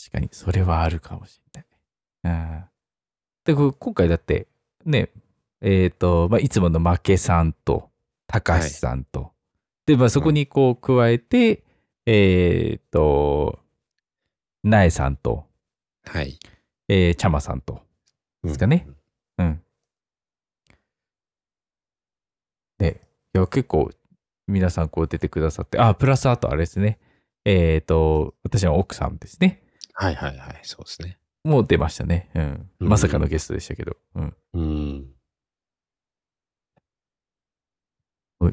[0.03, 1.65] 確かに、それはあるかもしれ
[2.25, 2.35] ない。
[2.35, 2.65] うん。
[3.45, 4.49] で、こ今回だって、
[4.85, 5.11] ね、
[5.61, 7.91] えっ、と、まあ、いつもの負けさんと、
[8.27, 9.33] 高橋さんと、
[9.87, 11.63] で、まあ、そこにこう加えて、
[12.07, 13.61] えっ、と、
[14.65, 15.47] なえさんと、
[16.05, 16.37] はい。
[16.89, 17.83] えー、ちゃまさんと、
[18.43, 18.89] ですかね
[19.39, 19.63] うん。
[22.79, 23.01] で、
[23.35, 23.91] いや、結構、
[24.49, 26.99] 皆さんこう出てくださって、あ、プラスあとあれですね。
[27.45, 29.62] えっ、と、私の奥さんですね。
[29.93, 31.19] はいはいはい、そうですね。
[31.45, 32.31] もう出ましたね。
[32.35, 32.71] うん。
[32.81, 33.97] うんまさかのゲストでしたけど。
[34.15, 34.37] うん。
[34.55, 35.07] うん。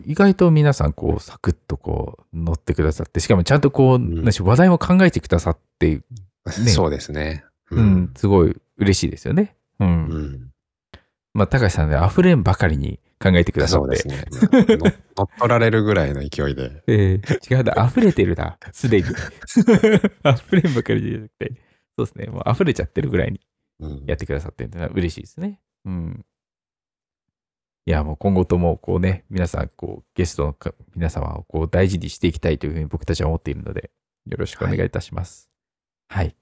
[0.05, 6.01] 意外と皆さん、こう、サクッとこう、乗ってくださって、しかもちゃんとこう、んなん話題も考えてくださって、
[6.47, 7.43] そうですね。
[7.71, 9.55] うん、すごい嬉しいですよね。
[9.79, 9.87] うん。
[10.07, 10.48] うん。
[11.33, 13.97] まあ、高橋さんで溢れんばかりに考えてくださって。
[13.97, 14.77] そうですね。
[14.77, 16.83] の乗っ取られるぐらいの勢いで。
[16.87, 19.07] えー違うな、溢れてるな、すでに。
[20.25, 21.53] 溢れんばかりじゃなくて、
[21.97, 23.41] そうですね、もう溢れちゃってるぐらいに
[23.79, 25.59] うんやってくださってるのは嬉しいですね。
[25.85, 26.25] うん。
[27.85, 33.89] いや、もう今後とも、こうね、皆さん、こう、ゲストのか皆様をこう大事にしていきたいというふうに僕たちは思っているので、
[34.27, 35.49] よろしくお願いいたします。
[36.07, 36.35] はい。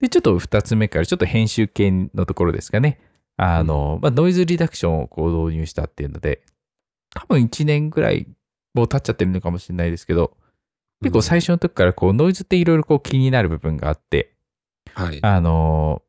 [0.00, 3.00] で、ちょっと二つ目から、ちょっと編集系のところですかね。
[3.36, 6.42] あの、まあ、ノイズリダクションをこう導入したっていうので、
[7.14, 8.26] 多分1年ぐらい
[8.74, 10.36] もう経っちゃってるのかもしれないですけど、
[11.02, 14.34] 結構最初の時からこうノイズっていろいろこう気になる部分があって、
[14.94, 15.18] はい。
[15.22, 16.02] あの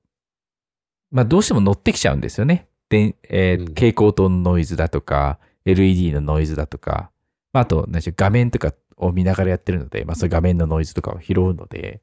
[1.12, 2.68] まあどうしても乗ってきちゃうんですよね。
[2.90, 7.12] で、えーうん蛍光灯のノイズだとか、LED のノイズだとか、
[7.54, 12.02] まあ、あと、何でしょう画面とかを見ながらやってるので、まあそういう画面のノイズとかを拾うので、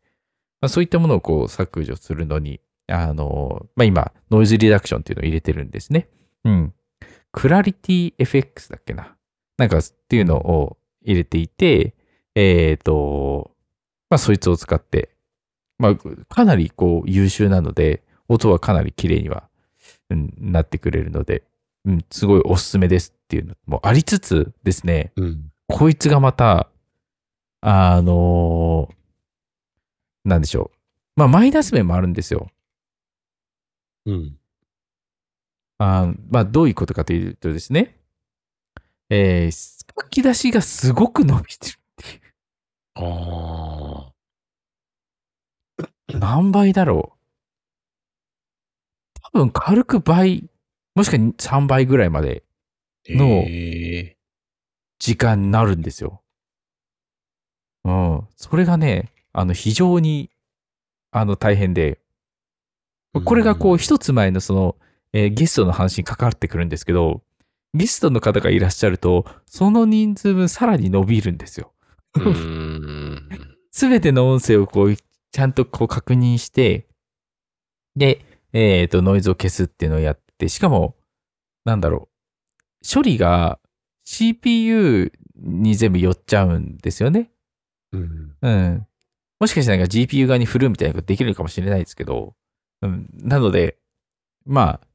[0.61, 6.09] まあそういったものをこう削除するのに、あのまあ今、ノイズリダクションっていうのを入れてるんですね。
[6.45, 6.75] うん。
[7.33, 9.15] クラリティ FX だっけな。
[9.57, 11.95] なんかっていうのを入れていて、
[12.35, 13.53] えっ、と、
[14.09, 15.11] まあそいつを使って、
[15.79, 15.97] まあ
[16.29, 19.49] かなりこう優秀なので、音はかなり綺麗には、
[20.11, 21.45] うん、なってくれるので、
[21.85, 25.51] うん、すごいおすすめですっていうのもありつつですね、うん。
[25.69, 26.69] こいつがまた、
[27.63, 28.89] あの
[30.25, 30.79] なんでしょう。
[31.17, 32.49] まあマイナス面もあるんですよ。
[34.07, 34.39] うん。
[35.79, 37.97] あまあ、どういうことかというとですね、
[39.11, 42.21] えー書き出しがすごく伸びてるってい
[42.95, 44.13] あ
[46.13, 46.19] う。
[46.19, 47.21] 何倍だろう。
[49.33, 50.49] 多分軽く倍、
[50.95, 52.43] もしくは3倍ぐらいまで
[53.09, 53.13] あ。
[53.13, 54.17] のえ
[55.01, 56.23] 時間になるんですよ。
[57.85, 58.29] うん。
[58.37, 60.31] それがね、あの、非常に、
[61.13, 62.01] あの、大変で、
[63.13, 64.77] これがこう、一つ前のその、
[65.13, 67.23] えーゲストの話に関わってくるんですけど、
[67.75, 71.73] ゲストの方がいらっしゃると、その人数分さらに伸びるんですよ。
[73.71, 76.87] すべての音声をこう、ちゃんとこう確認して、
[77.97, 80.97] で、えっ、と、ノイズを消すっていうのをやって、しかも、
[81.65, 83.61] なんだろう、処理が
[84.05, 87.31] CPU に全部寄っちゃうんですよね。
[87.93, 88.37] うん。
[88.41, 88.87] うん。
[89.39, 92.35] もしかしたらなんか GPU 側に振るみたいなことできるかもしれないですけど、
[92.83, 93.09] うん。
[93.13, 93.77] なので、
[94.47, 94.87] まあ、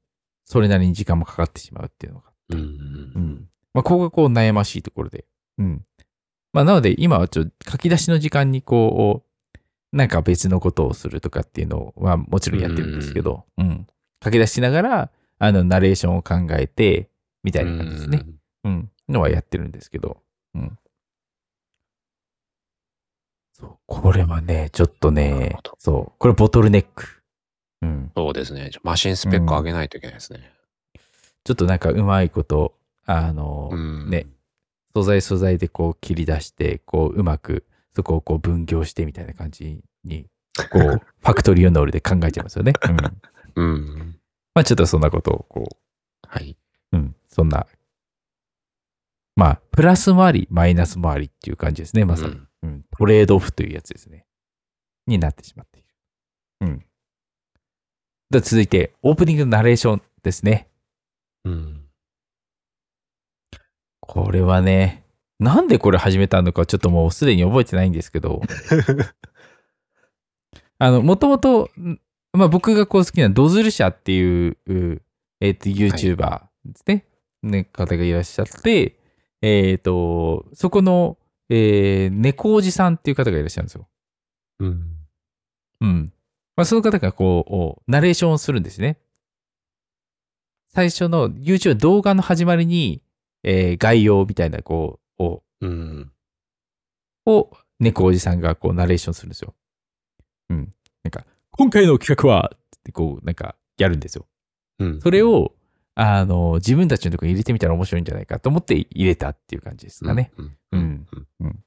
[0.45, 2.60] それなりに時間もかかってしまうっていうのがうん。
[2.60, 2.63] う
[3.19, 3.50] ん。
[3.74, 5.26] まあ、ここがこう悩ましいところで。
[5.58, 5.86] うん。
[6.54, 9.24] まあ、なので、今はちょっと書き出しの時間にこ
[9.93, 13.88] う、なんか別のことをするとかっていうのはもちろんやってるんですけど、うん。
[14.24, 17.10] 書き出ししながら、あの、ナレーションを考えて、
[17.43, 18.26] みたいな感じですね。
[18.63, 18.91] うん。
[19.10, 20.17] のはやってるんですけど、
[20.56, 20.78] うん。
[23.54, 23.78] そう。
[23.86, 26.19] これはね、ちょっとねそう。
[26.19, 27.21] これボトルネック。
[27.86, 28.12] うん。
[28.15, 28.71] そうですね。
[28.84, 30.52] マシンスペック上げないといけないですね。
[31.43, 34.10] ちょっとなんかうまいこと、あの、うん。
[34.10, 34.28] ね。
[34.95, 40.28] 素材素材でこう切り出して、こううまくそこをこう分業してみたいな感じに、
[40.71, 42.74] こう ファクトリオノールで考えちゃいますよね。
[43.56, 43.74] うん。
[43.74, 44.19] うん。
[44.54, 45.78] まあちょっとそんなことをこ
[46.28, 46.58] はい。
[46.93, 47.67] う、うん、そんな、
[49.36, 52.34] まあプラスもあり、マイナスもありっていう感じですね、まさに。
[52.34, 54.26] うんうん、トレードオフというやつですね。
[55.08, 55.88] になってしまっている。
[56.62, 56.85] うん。
[58.30, 60.70] では続いて、オープニングのナレーションですね。
[61.44, 61.82] うん。
[64.00, 65.06] これはね、
[65.40, 68.42] なんでこれ始めたのかちょっともうすでに覚えてないんですけど、
[70.80, 72.00] あの、もともと、ん
[72.34, 75.02] まあ僕がこう好きなドズル社っていう、う
[75.40, 77.06] えっ、と、YouTuber ですね。
[77.44, 78.98] ね、方がいらっしゃって、
[79.42, 81.18] えっ、と、そこの、
[81.50, 83.88] えー、猫おじさんっていう方がいらっしゃるんですよ。
[84.60, 84.98] うん。
[85.82, 86.14] うん。
[86.56, 88.98] まあ、その方がこう、ナレーションをするんですね。
[90.70, 93.02] 最初の YouTube 動画の始まりに、
[93.44, 96.12] えー概要みたいな、こう、を、うん。
[97.26, 99.54] を猫おじさんがこうナレーションするんですよ。
[100.50, 100.74] うん。
[101.04, 104.26] なんか、今回の企画はってこう、なんか、やるんですよ。
[104.80, 105.02] うん。
[105.02, 105.54] それを、
[105.96, 110.32] あの、自分たちのところに入れてみたら面白いんじゃないかと思って入れたっていう感じですかね。
[110.38, 110.58] うん。
[110.72, 111.08] うん
[111.39, 111.64] うん。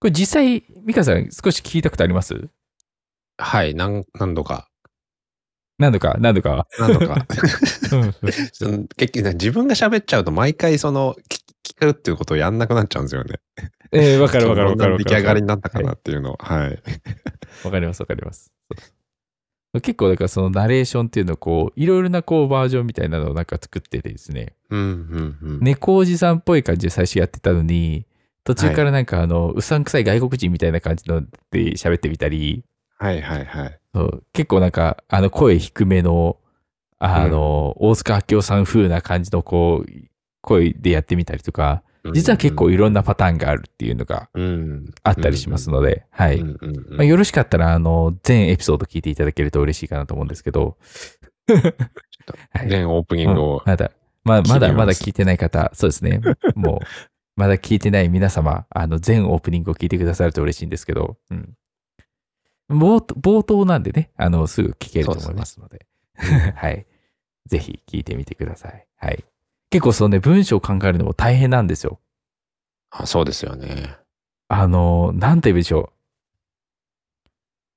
[0.00, 2.48] これ実際、ミカさん少し聞いたことあります？
[3.36, 4.68] はい、何、何度か。
[5.78, 6.66] 何度か、何度か？
[6.78, 7.26] 何度か。
[8.96, 13.40] 結局ね、自分が喋っちゃうと毎回その、聞聞くっていうことをやんなくなっちゃうんですよね。
[13.92, 16.36] えー、わかるわかるわかる出来上がりになったかなっていうのを。
[16.38, 16.82] はい。
[17.64, 18.52] わかりますわかります。
[19.74, 25.60] 結構だからそのナレーションっていうのをこういろいろなこうバージョンみたいなのをなんか作っててですねうん、うん、うん。
[25.60, 28.04] 猫おじさんっぽい感じで最初やってたのに
[28.54, 32.64] 途中からなんかあの、うさんくさい外国人みたいな感じので喋ってみたり
[32.98, 33.80] はい、はい、はい。
[33.94, 36.36] そう結構なんかあの声低めの
[37.02, 39.90] あの、大塚明夫さん風な感じのこう
[40.42, 41.82] 声でやってみたりとか
[42.12, 44.90] 実は結構いろんなパターンがあるっていうのがうん。
[45.02, 50.76] あったりしますので、はい、うん、うんうんまあ、よろしかったら、あの、全エピソード聞いていただけると嬉しいかなと思うんですけど。
[52.52, 53.70] はい全オープニングをうん。
[53.70, 53.90] まだ、
[54.24, 56.20] まあ、まだ、まだ聞いてない方、そうですね。
[56.54, 56.86] もう、
[57.40, 61.56] まだ聞いてない皆様、あの、全オープニングを聞いてくださると嬉しいんですけど、うん。
[62.68, 65.86] 冒頭冒頭なんでね、あの、すぐ聞けると思いますので、
[66.54, 66.86] はい。
[67.46, 68.86] ぜひ聞いてみてください。
[68.98, 69.24] はい。
[69.70, 71.98] 結構そのね、文章を考えるのも大変なんですよ。
[72.90, 73.96] あそうですよね。
[74.48, 75.94] あの、なんて言うんでしょ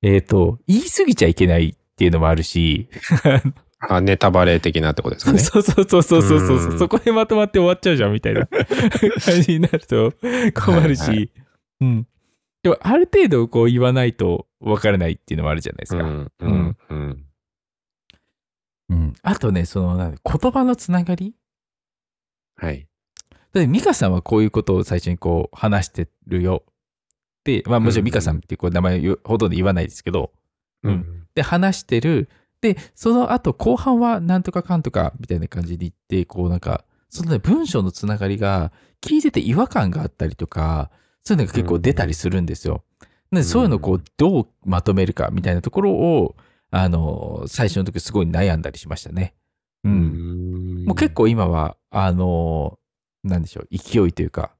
[0.01, 0.07] う。
[0.07, 2.89] えっ、と、言い過ぎちゃいけないっていうのもあるし、
[3.89, 5.39] あ、ネタバレ的なってことですかね。
[5.43, 8.47] そうそうそうそうそうそううんそこでまとまって終わっちゃうじゃんみたいな
[9.25, 10.13] 感じになると
[10.53, 11.25] 困るし、はいは
[11.81, 12.07] うん。
[12.63, 16.03] でも、ある程度こう言わないとわからないっていうのもあるじゃないですか。
[16.03, 17.25] うん、うん、うん。
[18.89, 21.35] うんあとね、その、言葉のつながり？
[22.55, 22.87] はい。
[23.31, 26.63] だって、ミカさんはこういうことを最初にこう話してるよ。
[27.43, 30.31] で、まあもちろんミカさんってこう名前をほとんど言わないですけど、
[30.83, 32.29] うんで、話してる。
[32.63, 38.71] で、その後、後半はなんとかかんとかみたいな感じで言って、こうなんか、そのね、文章のつながりが
[39.01, 40.89] 聞いてて違和感があったりとか、
[41.25, 42.85] そういうのが結構出たりするんですよ。
[43.31, 46.37] なので、そういうのをこう、どうまとめるかみたいなところを、
[46.71, 49.35] あの、最初の時すごい悩んだりしましたね。
[49.83, 49.89] う。
[49.89, 52.79] うんんもう結構今は、あの、
[53.25, 54.55] なんでしょう、勢いというか、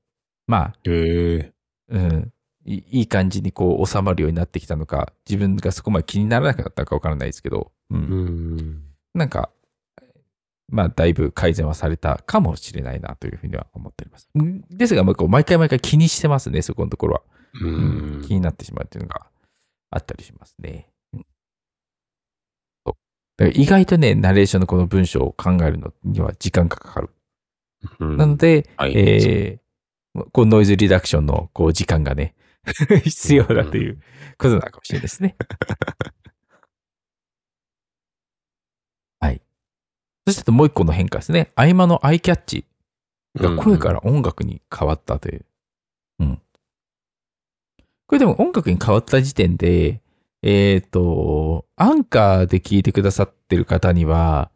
[0.46, 1.54] まあ、へえ。
[1.88, 2.34] うん、
[2.66, 8.02] いいい感じにこう収まるようになってきたのか、自分がそこまで気にならなくなったかわからないですけど、うんう
[8.62, 8.84] ん。
[9.14, 9.50] なんか、
[10.70, 14.30] まあ、だいぶ改善はされたかもしれないなというふうには思っております。
[14.38, 17.22] んですが、まあこう毎回毎回気にしてますね、そこのところは。
[17.62, 19.28] ううんん気になってしまうっていうのが
[19.92, 20.90] あったりしますね。
[21.14, 21.26] うん
[23.54, 27.10] 意外とね、ナレーションのこの文章を考えるのには時間がかかる。
[28.00, 29.64] うんなので、はいえー
[30.32, 32.36] こうノイズリダクションのこう時間がね、
[33.04, 34.02] 必要だという
[34.38, 35.36] ことなのかもしれないですね。
[39.20, 39.42] はい。
[40.28, 41.52] そしてもう一個の変化ですね。
[41.56, 42.66] 合間のアイキャッチ
[43.36, 45.46] が声から音楽に変わったという。
[46.20, 46.42] うん。
[48.08, 50.02] これでも音楽に変わった時点で、
[50.42, 54.52] えっ、と、アンカーで聞いてくださってる方には、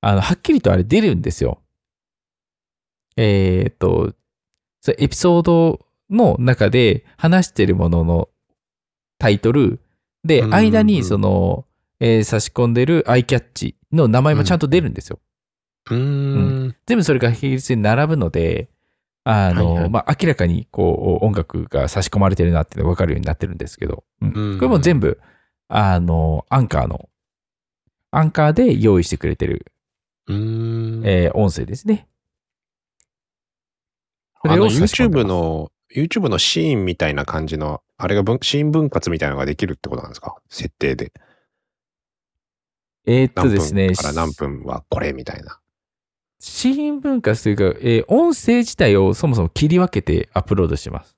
[0.00, 1.62] あの、はっきりとあれ出るんですよ。
[3.16, 4.14] えっ、と、
[4.80, 8.28] それエピソードの中で話してるものの
[9.18, 9.80] タイトル
[10.24, 11.64] で、うん間にその、
[12.00, 15.18] えー差し込んでるアイキャッチの名前もちゃんと出るんですよ。
[15.90, 15.96] うー
[16.68, 16.76] ん。
[16.86, 18.68] 全部それが比率に並ぶので、
[19.24, 25.20] あの、はいはいまあ、明らかにこう音楽が差し込まれてるなって分かるようになってるんですけど、うんうんこれも全部、
[25.68, 27.08] あの、アンカーの、
[28.10, 29.66] アンカーで用意してくれてる、
[30.28, 31.06] うーん。
[31.06, 32.06] えー音声ですね。
[34.44, 40.36] そあの、差し込んで YouTube の、YouTube のシーンみたいな感じの、あれが分シーン分割みたいなのができるってことなんですか？
[40.48, 41.12] 設定で。
[43.06, 45.60] えーっと何ですね分、から何分はこれみたいな。
[46.40, 51.16] シーン分割というか、えー音声自体をそもそも切り分けてアップロードしてます。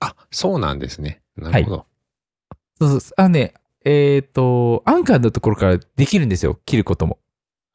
[0.00, 1.22] あ、そうなんですね。
[1.36, 1.86] なるほど。
[2.80, 7.18] そうそうあのね、えーっと、アンカーのところからできるんですよ、切ることも。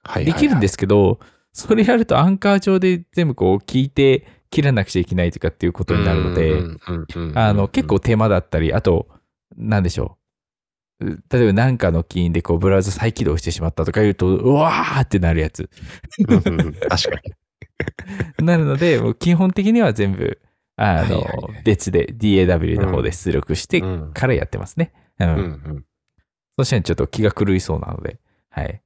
[0.04, 0.26] はい。。
[0.26, 1.20] できるんですすけど、
[1.54, 6.62] それやるとアンカー上で全部こう聞いて切らなくちゃいけないとかっていうことになるので、
[7.36, 9.08] あの結構手間だったり、あと、
[9.58, 10.18] なんでしょ
[11.00, 11.06] う。
[11.06, 15.70] う例えば何かの起因でこうブラウザ再起動してしまったとか言うと、うわーってなるやつ。
[16.28, 17.22] 確か
[18.40, 18.46] に。
[18.46, 20.40] なるので、もう基本的には全部、
[20.76, 21.26] あの、
[21.64, 24.92] 別で DAW の方で出力してうんからやってますね。
[25.20, 25.30] うん。
[25.30, 25.86] うんうん。
[26.58, 28.82] そしたらちょっと気が狂いそうなので、はい。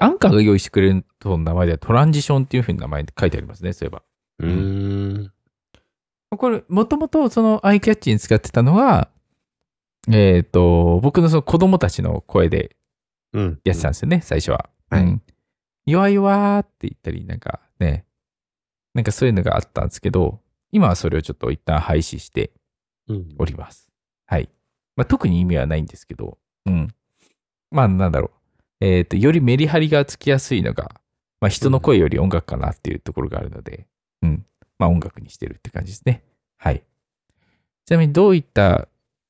[0.00, 4.02] アンカーが用意してくれるとの名前ではトランジションっていうふうに名前で書いてありますね、そういえば。
[4.40, 5.32] うーん。
[6.36, 9.10] これ、もともとそのアイキャッチに使ってたのが、
[10.10, 12.76] えっ、と、僕のその子供たちの声で
[13.32, 13.60] うん。
[13.64, 14.70] やってたんですよね、最初は。
[14.90, 15.22] はいうん。
[15.86, 18.06] 弱いわーって言ったり、なんかね、
[18.94, 20.40] なんかそういうのがあったんですけど、
[20.72, 22.52] 今はそれをちょっと一旦廃止して
[23.08, 23.34] うん。
[23.38, 23.88] おります。
[24.26, 24.48] はい。
[24.96, 26.88] まあ、特に意味はないんですけど、うん。
[27.70, 28.43] まあ、なんだろう。
[28.86, 31.00] えっ、と、よりメリハリがつきやすいのが、
[31.40, 33.86] まあ、人の声より音楽かなっていうところがあるので、
[34.22, 34.44] うん。
[34.78, 36.22] まあ、音楽にしてるって感じですね。
[36.58, 36.82] はい。
[37.86, 38.88] ちなみに、どういった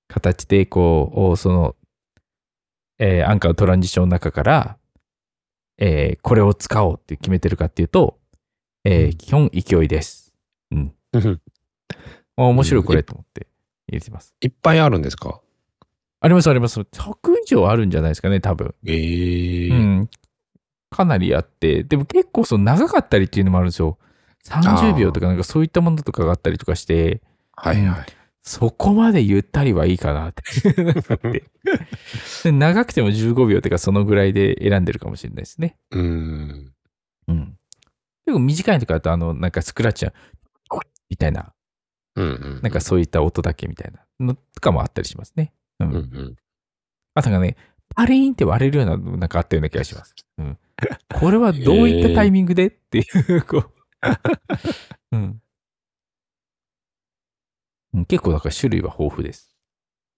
[0.08, 1.76] 形で、こう、その、
[2.98, 4.78] えーアンカーのトランジションの中から、
[5.78, 8.18] えーこれを使おうって決めてるかっていうと、
[8.84, 10.34] えーうん基本勢いです。
[10.72, 10.94] うん。
[11.12, 11.40] うん
[12.36, 13.46] あ面白いこれと思って
[13.88, 14.34] 入れてます。
[14.40, 15.40] いっぱいあるんですか？
[16.24, 16.80] ありますあります。
[16.80, 18.74] 100以上あるんじゃないですかね、多分。
[18.86, 20.10] ええうん。
[20.88, 23.98] かなりあって、でも結構その長かったりっていうのもあるんですよ。
[24.46, 27.20] 30秒とかなんかそういったものとかがあったりとかして、
[27.54, 28.06] はいはい。
[28.42, 31.42] そこまでゆったりはいいかなって
[32.52, 35.76] 長くても15秒とかそのぐらいで選んでるかもしれないですね。
[35.90, 36.72] うーん。
[37.28, 37.58] うん。
[38.24, 40.12] 結構短いとかだと、あの、なんかスクラッチの、
[41.10, 41.52] みたいな、
[42.16, 42.60] うんうん。
[42.62, 45.52] なんかそういった音だけみたいなのとかもあったりしますね。
[45.80, 45.88] うん。
[45.88, 46.36] うんうん。
[47.22, 47.56] かね、
[47.94, 50.14] パリーンって割れるようなのなんかあったような気がします。
[50.38, 50.58] うん。
[51.14, 53.02] これはどういったタイミングでってい
[53.36, 53.70] う、こう。
[55.12, 55.20] うん。
[55.20, 55.40] うん
[58.06, 59.54] 結構だから種類は豊富です。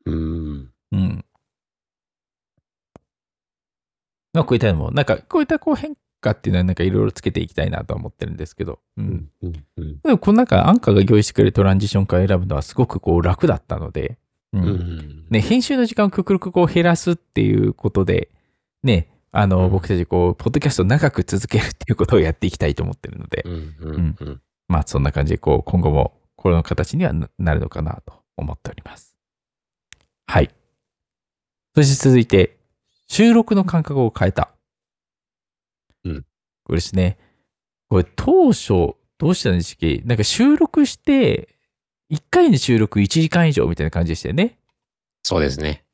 [0.06, 0.72] うーん。
[0.92, 1.24] うん。
[4.32, 8.80] まあこういったのも、なんかこういったこう変化っていうのはなんかいろいろつけていきたいなとは思ってるんですけど。
[8.96, 9.02] う。
[9.02, 10.00] うんんうんうん。
[10.00, 14.18] でもこのなんかアンカーが用意してくれるトランジションから選ぶのはすごくこう楽だったので。
[14.52, 14.58] う。
[14.58, 15.26] うんん。
[15.30, 18.30] ね、編集の時間を極力こう減らすっていうことで、
[18.82, 24.40] ね、あの、うん僕たちこう、ポッドキャストを長く続けるっていうことをやっていきたいと思ってるので、うん。
[24.68, 29.16] まあそんな感じでこう、今後もこの形にはななるのかなと思っております。
[30.26, 30.50] はい。
[31.74, 32.56] そして続いて、
[33.08, 34.50] 収録の間隔を変えた。
[36.04, 36.26] うん。
[36.64, 37.18] これですね。
[37.88, 40.02] これ当初、どうしたんでしたっけ？
[40.04, 41.55] なんか収録して、
[42.10, 44.58] 1回の収録1時間以上みたいな感じでしたよね。
[45.22, 45.84] そうですね。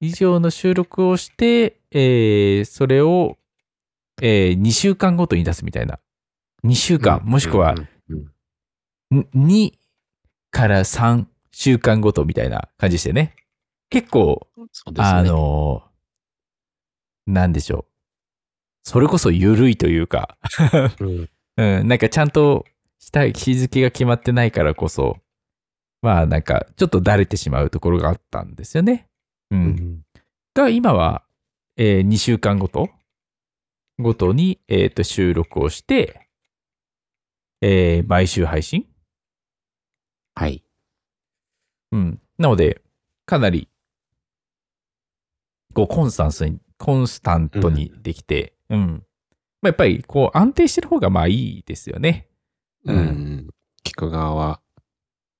[0.00, 3.36] 以上の収録をして、えーそれを、
[4.20, 5.98] え2週間ごとに出すみたいな。
[6.64, 7.74] 2週間、もしくは
[8.08, 8.32] うん
[9.10, 9.72] うんん2
[10.50, 13.34] から3週間ごとみたいな感じでしたよね。
[13.90, 14.66] 結構、ね。
[14.98, 15.88] あのー
[17.32, 17.84] なんでしょう。
[18.84, 20.38] それこそ緩いというか、
[21.00, 22.64] うん、 うん、なんかちゃんと
[22.98, 25.18] した日付が決まってないからこそ、
[26.02, 29.08] まあなんかちょっとだれてしまうところがあったんですよね。
[29.50, 29.56] う。
[29.56, 30.02] うんん。
[30.54, 31.22] が今は、
[31.76, 32.90] え2週間ごと
[33.98, 36.28] ごとに、えーと収録をして、
[37.60, 38.86] えー毎週配信
[40.34, 40.62] はい。
[41.90, 42.20] うん。
[42.38, 42.80] なので、
[43.26, 43.68] かなり、
[45.74, 49.04] こう、コンスタンスに、コンスタントにできて、うん。
[49.60, 52.27] まあ、やっぱり、こう、安定してる方が、まあ、いいですよね。
[52.84, 53.50] ううんん。
[53.84, 54.60] 聞く側は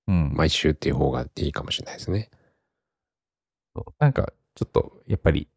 [0.06, 0.32] うん。
[0.34, 2.30] 毎週っていう方がいいかもしれないですね。
[3.98, 5.48] なんか、ちょっと、やっぱり、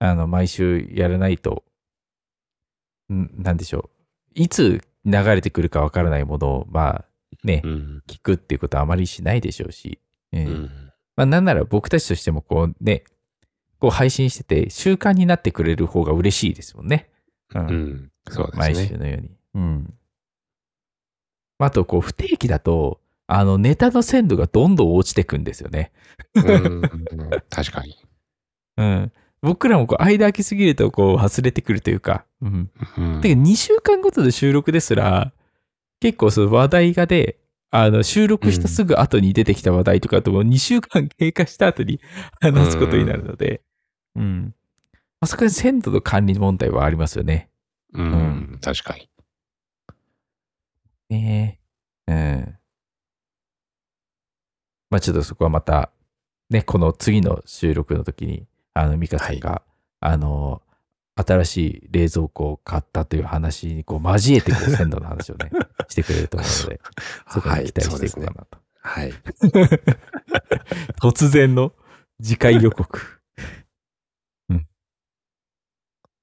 [0.00, 1.64] あの、毎週やらないと、
[3.12, 3.90] んなんでしょ
[4.36, 4.40] う。
[4.42, 7.04] いつ流れてくるかわからないものを、まあ、
[7.44, 8.02] ね、うん。
[8.08, 10.00] 聞くっていうことはあまりしないでしょうし、
[10.32, 10.92] えーうん。
[11.14, 13.04] まあ、なんなら僕たちとしても、こうね、
[13.78, 17.10] こう配信してて、習慣になってくれる方が嬉しいですもんね。
[17.54, 17.58] う。
[17.58, 18.12] うんん。
[18.28, 18.86] そうです毎ね。
[18.88, 19.30] 週のように。
[19.54, 19.97] うん。
[21.66, 25.92] あと、こう、不定期だと、あの、ネタの鮮度がどんどん落ちてくんですよね。
[26.34, 26.82] うん。
[27.50, 27.96] 確かに。
[28.78, 29.12] うん。
[29.42, 32.70] 僕らもこう、間空きすぎると、こう、忘れてくるというか、うん。
[32.96, 35.32] うんてか、2週間ごとの収録ですら、
[36.00, 37.38] 結構その話題がで、
[37.70, 42.00] あの、収録したすぐ後に出てきた話題とかとも2週間経過した後に
[42.40, 43.62] 話すことになるので、
[44.16, 44.54] うん。
[45.20, 47.50] あそこで鮮度の管理問題はありますよね。
[47.92, 48.58] うん。
[48.62, 49.10] 確かに。
[51.10, 51.60] ね
[52.08, 52.12] え。
[52.12, 52.58] うん。
[54.90, 55.90] まあちょっとそこはまた、
[56.50, 59.62] ね、この次の収録の時に、あの、ミカさんが、
[60.00, 60.62] あの、
[61.16, 65.50] 新しい冷蔵庫を買ったという話にこう交えてこう鮮度の話をね、
[65.88, 66.80] してくれると思うので、
[67.28, 68.58] そこに期待していこうかなと。
[68.80, 69.12] はい。
[71.02, 71.72] 突然の
[72.22, 73.20] 次回予告。
[74.48, 74.66] うん。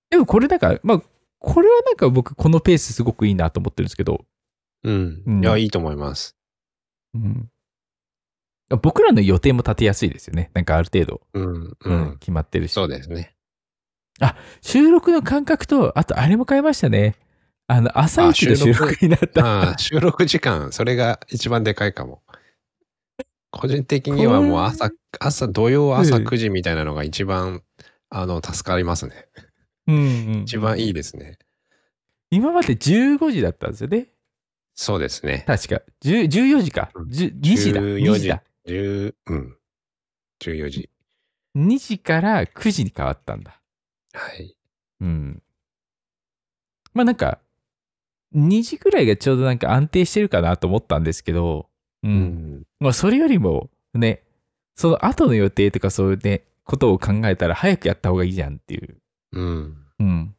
[0.10, 1.04] でもこれなんか、まあ、
[1.40, 4.26] これはなんか僕、このペースすごくいいなと思ってるんですけど、
[4.86, 5.24] うん。
[5.26, 6.38] うんいや、いいと思います。
[7.14, 7.50] うん、
[8.82, 10.52] 僕らの予定も立てやすいですよね。
[10.54, 11.54] なんかある程度、うん。
[11.64, 12.18] ううんん。
[12.20, 12.74] 決まってるし。
[12.74, 13.36] そうですね。
[14.62, 17.16] 収録の感覚と、あとあれも変えましたね。
[17.68, 19.46] あの、朝一の収録録になった。
[19.46, 22.22] ああ、収録時間、それが一番でかいかも。
[23.52, 27.64] 個人的にはもう朝、朝、土曜朝うん9時みたいなのが一番、
[28.10, 29.28] あの、助かりますね。
[29.88, 31.38] うんうん一番いいですね。
[32.32, 34.10] 今まで15時だったんですよね。
[34.76, 35.44] そうですね。
[35.48, 35.82] 確か。
[36.04, 36.92] 10 14時か。
[36.94, 37.82] うん10 2時だ。
[37.82, 38.44] 14 2時だ。
[38.68, 39.58] 10、うん。
[40.42, 40.90] 14時。
[41.56, 43.62] 2時から9時に変わったんだ。
[44.14, 44.56] はい。
[45.00, 45.42] うん。
[46.94, 47.40] まあなんか、
[48.36, 51.70] 2時ぐらいがちょうどなんか安定してるかなと思ったんですけど、
[52.04, 52.08] う。
[52.08, 52.16] うん
[52.60, 52.64] ん。
[52.80, 54.24] まあそれよりもね、
[54.76, 58.98] その後の予定とかそういうね、ことを考えたら早くやった方がいいじゃんっていう。
[59.32, 59.78] うん。
[60.00, 60.36] うん。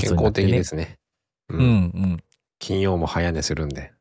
[0.00, 0.98] 健康的ですね。
[1.48, 2.24] ううんうん。
[2.58, 3.92] 金曜も早寝するんで。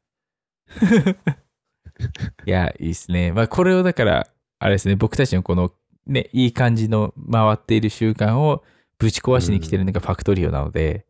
[2.45, 3.31] いや、いいですね。
[3.31, 4.27] まあ、これをだから、
[4.59, 5.71] あれですね、僕たちのこの、
[6.05, 8.63] ね、いい感じの回っている習慣を
[8.97, 11.05] ぶち壊しに来てるのがファクトリオなので、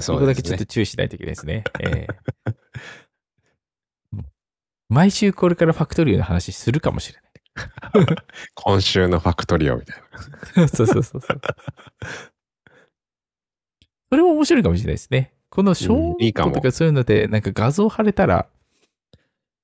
[0.00, 0.66] そこだけちょっと。
[0.66, 1.64] 注意しないといけないですね。
[1.80, 2.52] ええ
[4.88, 7.20] 毎週これからファクトリオの話するかもしれ
[8.54, 10.02] 今週のファクトリオみたい
[10.56, 10.68] ない。
[10.68, 11.40] そうそうそうそう。
[14.10, 15.32] それも面白いかもしれないですね。
[15.50, 18.48] このショうんいいかもートとかそういうので、なんか画像貼れたら、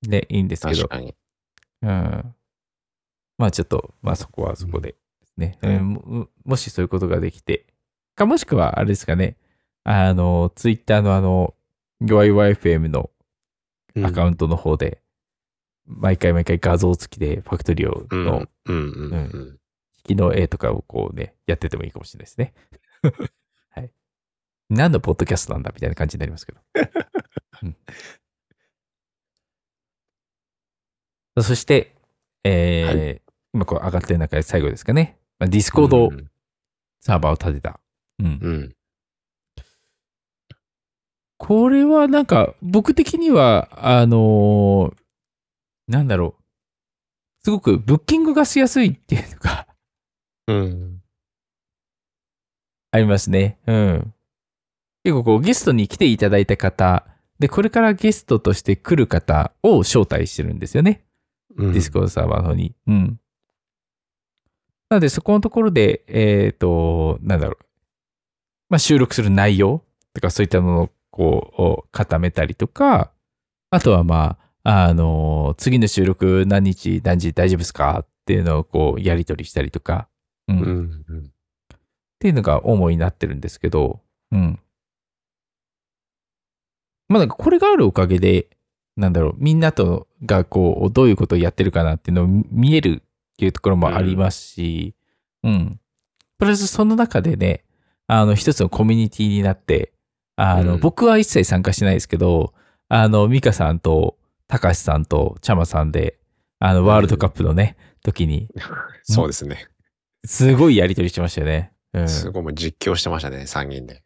[0.07, 0.73] ね、いいんですな。
[0.73, 1.01] けど確。
[1.01, 1.15] かに。
[1.83, 2.35] うん。
[3.39, 4.97] まあちょっと、まあそこはそこで
[5.37, 5.59] ね。
[5.63, 7.67] うんうんももしそういうことができて、
[8.15, 9.37] かもしくはあれですかね、
[9.85, 11.55] あの、ツイッターのあの、
[12.03, 13.11] YYFM の
[14.05, 15.01] アカウンントの方で、
[15.87, 19.59] 毎回毎回画像付きでファクトリオトのうんうんうん
[20.09, 22.55] 引きの絵とかをこうね、やっててもいいかもしれないですね。
[24.71, 24.79] はい。
[24.79, 26.61] 何のポッドキャストなんだみたいな感じになりますけど。
[31.37, 31.95] うん、そして、
[32.45, 35.19] えー今こう上がってる中で最後ですかね。
[35.39, 36.31] まあ、ディスコードうん
[37.01, 37.81] サーバーを立てた。
[38.19, 38.27] うん。
[38.27, 38.77] うん。
[41.39, 44.97] これはなんか、僕的には、あのー
[45.89, 46.43] なんだろう。
[47.45, 49.69] すごくブッキングがしやすいっていうのが
[50.49, 51.03] うん。
[52.91, 53.61] ありますね。
[53.67, 54.15] うん。
[55.07, 57.07] 結構こうゲストに来ていただいた方、
[57.39, 61.05] で、これからゲストとして来る方を招待してるんですよね。
[61.57, 62.75] うんディスコードサーバーの方に。
[62.89, 63.21] うん。
[64.91, 67.59] なので、そこのところで、えっ、と、なんだろう。
[68.69, 73.13] まあ、収録する内容とか、そういったものをこう、を固めたりとか、
[73.71, 80.09] あとはまあ、あの、次の収録何日何時大丈夫ですかっていうのをこう、やり取りしたりとか、
[80.49, 81.31] うんうんうん
[82.17, 84.01] っていうのが主になってるんですけど、
[84.33, 84.59] うん。
[87.09, 88.49] まあなんかこれがあるおかげで、
[88.97, 94.95] なんだろう、みんなとがこう、どういうことをやってるかなっていうのを見えるっていうところもありますし、
[95.43, 95.81] うん。
[96.39, 97.65] プラスその中でね、
[98.07, 99.93] あの、一つのコミュニティになって、
[100.37, 102.55] あの、うん僕は一切参加してないですけど、
[102.89, 106.19] あの、ミカさんと、たかしさんと、ちゃまさんで、
[106.59, 108.49] あの、ワールドカップのね、時に、
[109.03, 109.69] そうですね。
[110.25, 111.73] すごいやりとりしてましたよね。
[111.93, 112.09] うん。
[112.09, 114.03] すごいもう実況してましたね、3人で。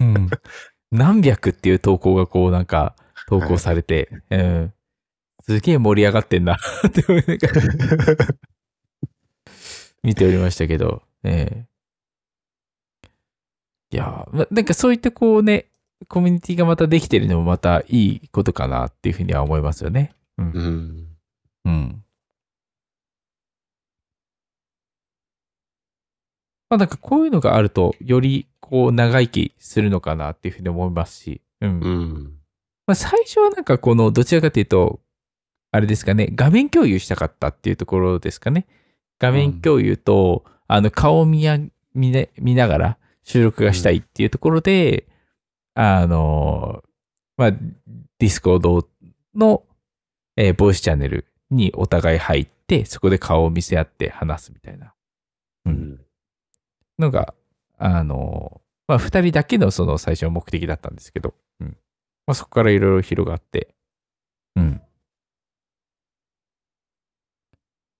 [0.00, 0.28] うん。
[0.90, 2.94] 何百っていう投稿がこうなんか
[3.28, 4.72] 投稿されて、うん。
[5.42, 6.56] すげえ盛り上がってんな
[6.86, 8.26] って思いながら
[10.02, 11.74] 見ておりましたけど、ええ
[13.90, 15.66] いやー、ななんかそういったこうね、
[16.08, 20.14] コミュニティがまたできてるのもまたいいことかなっていうふうには思いますよね。
[20.38, 21.08] うん。
[21.64, 22.03] うん。
[26.70, 31.80] まあなんかこういうのがあると、よりこう長生きするのかなっていうふうに思いますし、うん。
[31.80, 32.32] うん。
[32.86, 35.00] まあ最初はなんかこの、どちらかというと、
[35.70, 38.66] あれですかね、画面共有したかったっていうところですかね。
[39.18, 41.58] 画面共有と、あの顔を見や
[41.94, 45.06] 見,、ね、見ながら収録がしたいっていうところで、
[45.74, 46.82] あの、
[47.36, 48.88] まあ、ディスコード
[49.34, 49.64] の、
[50.36, 54.94] えーボイスチャンネルにお互い入って、そこで顔を見せ合って話すみたいな。
[55.66, 55.70] う。
[55.70, 56.03] うんん。
[56.98, 57.34] のが、
[57.78, 61.68] あの、まあ、二人だけのその最初の目的だったんですけど、うん。
[62.26, 63.74] まあ、そこからいろいろ広がって、
[64.56, 64.82] うん。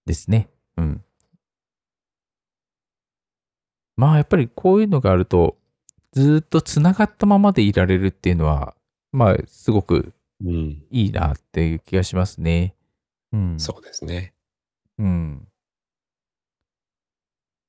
[0.06, 0.48] ですね。
[0.76, 1.04] うん。
[3.96, 5.56] まあ、やっぱりこういうのがあると、
[6.12, 8.74] ずーっとつながったままでいられるっていうのは、
[9.12, 10.12] まあ、すごく
[10.44, 10.84] うん。
[10.90, 12.74] いいなっていう気がしますね。
[13.32, 13.60] うん。
[13.60, 14.34] そうですね。
[14.98, 15.48] うん。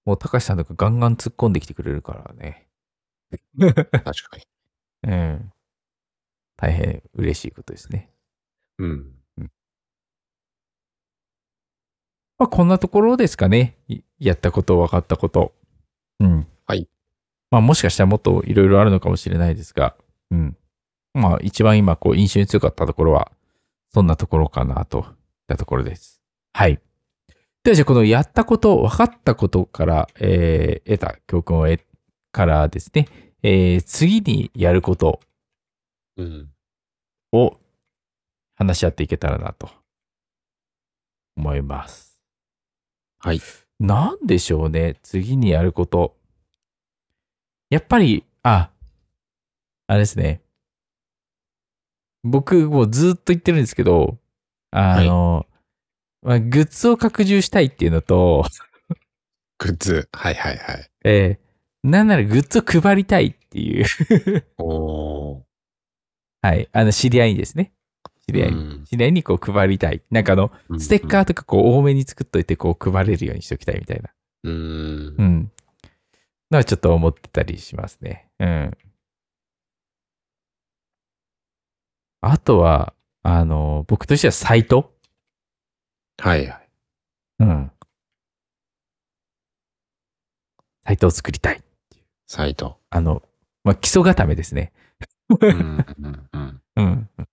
[0.06, 2.68] もう、高橋さんとかガンガン突っ込んできてくれるからね。
[3.58, 5.12] 確かに。
[5.12, 5.52] うん。
[6.58, 8.12] 大変嬉しいことですね。
[8.78, 9.16] うん。
[12.38, 13.78] まあ、こんなところですかね。
[13.88, 15.54] いやったこと、分かったこと。
[16.20, 16.48] うん。
[16.66, 16.88] はい。
[17.50, 19.96] まあ、もしかしたらもっといろいろあるのかもしれないですが、
[20.32, 20.58] うん。
[21.14, 23.32] まあ、一番今、こう、印象に強かったところは、
[23.94, 25.06] そんなところかな、といっ
[25.48, 26.22] たところです。
[26.52, 26.82] はい。
[27.66, 31.82] では、じゃあ、このやったこと、分かったことから、えー得た教訓を得、
[32.32, 33.08] からですね、
[33.42, 35.20] えー次にやること
[36.16, 36.52] うん。
[37.32, 37.60] を
[38.56, 39.68] 話し合っていけたらな、と
[41.36, 42.22] 思います。
[43.18, 43.42] はい。
[43.80, 44.98] なんでしょうね。
[45.02, 46.16] 次にやること。
[47.72, 48.70] やっぱり、あ、
[49.88, 50.44] あれですね。
[52.24, 54.20] 僕もうずっと言ってるんですけど、
[54.70, 55.48] あの、
[56.26, 58.46] まあ、グッズを拡充したいっていうのと、
[59.60, 60.10] グッズ。
[60.12, 60.92] はいはいはい。
[61.06, 61.46] えー
[61.88, 63.86] なんならグッズを配りたいっていう、
[64.58, 65.42] おー。
[66.42, 67.74] はい、あの、知り合いにですね。
[68.28, 70.02] 知り合いに、うん知り合いにこう配りたい。
[70.10, 74.10] なんかあの、ステッカーとかこう多めに作っといてこう配れるようにしておきたいみたいな。
[74.44, 74.50] ー。
[74.50, 75.24] うんう。
[75.24, 75.52] ん。
[76.50, 78.30] のはちょっと思ってたりしますね。
[78.40, 78.78] うん。
[82.22, 84.95] あとは、あの、僕としてはサイト
[86.18, 86.70] はいはい。
[87.40, 87.72] うん。
[90.86, 91.64] サイトを作りたい。
[92.28, 92.78] サイト。
[92.90, 93.24] あの、
[93.64, 94.72] まあ、基礎固めですね。
[95.42, 96.62] うんうんうん。
[96.76, 97.10] うん。
[97.18, 97.26] こ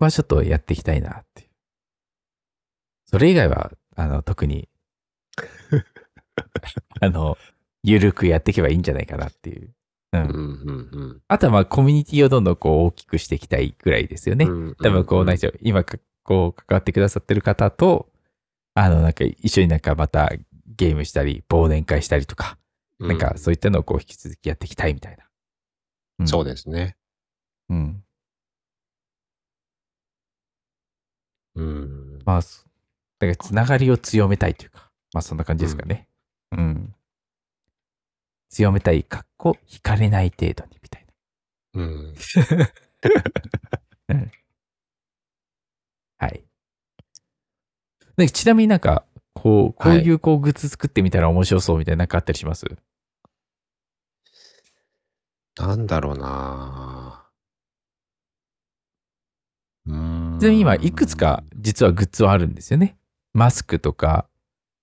[0.00, 1.48] こはちょっとやっていきたいなっていう。
[3.06, 4.68] それ以外は、あの、特に、
[7.00, 7.38] あの、
[7.82, 9.74] ゆるくやっていけばいいんじゃないかなっていう。
[10.12, 10.20] うん。
[10.20, 14.46] うんうんうんあとはまあ、コミュニティをどんどんこう大きくしていきたいぐらいですよね。
[14.46, 14.76] うん。
[14.76, 18.08] 多分こう、何でしょう、今か、こう、関わってくださってる方と、
[18.74, 20.30] あの、なんか一緒になんかまた
[20.76, 22.58] ゲームしたり、忘年会したりとか、
[22.98, 25.24] うなんかそういったのをこう引き続きやっていきたいみたいな。
[26.20, 26.96] うんそうですね。
[27.68, 28.02] うん。
[31.56, 32.22] うん。
[32.24, 32.64] まあ、そ
[33.18, 36.06] だからつながりを強めたいというか、まあそんな感じですかね。
[36.52, 36.94] うん。
[38.48, 41.06] 強めたい、かっこ、惹かれない程度にみたい
[41.74, 42.14] うん。
[44.08, 44.32] な。
[46.18, 46.44] はい。
[48.16, 52.66] でちなみになんか、こう、こういうこうグッズ作ってみたら面白そうみたいななんかあったりします、
[55.58, 57.30] なんだろうな
[59.86, 62.96] うーんちなみに今、いくつか実はグッズはあるんですよね。
[63.32, 64.28] マスクとか、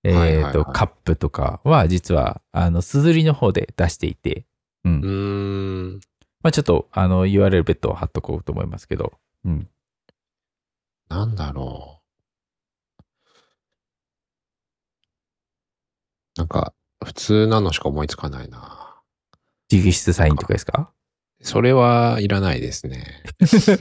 [0.03, 4.45] えっ、はいはいはいと、カップとかは実は、あの、すずりの方で出していて、
[4.83, 5.01] うん。
[5.01, 5.99] うーん。
[6.41, 9.13] まあちょっと、あの、URL 別途貼っとこうと思いますけど、
[9.45, 9.69] うん。
[11.09, 12.03] なんだろう。
[16.37, 16.73] なんか、
[17.03, 19.01] 普通なのしか思いつかないな。
[19.71, 20.91] 直筆サインとかですか？
[21.41, 23.23] それはいらないですね。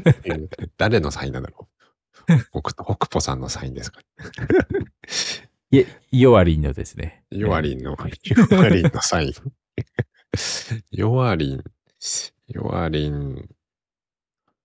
[0.79, 1.69] 誰のサインなんだろ
[2.29, 2.61] う。
[2.63, 4.01] 北北ポさんのサインですか？
[5.73, 7.25] いアリンのですね。
[7.31, 9.33] ヨアリンの、ヨアリンのサイン。
[10.91, 11.65] ヨアリン、
[12.49, 13.49] ヨアリン。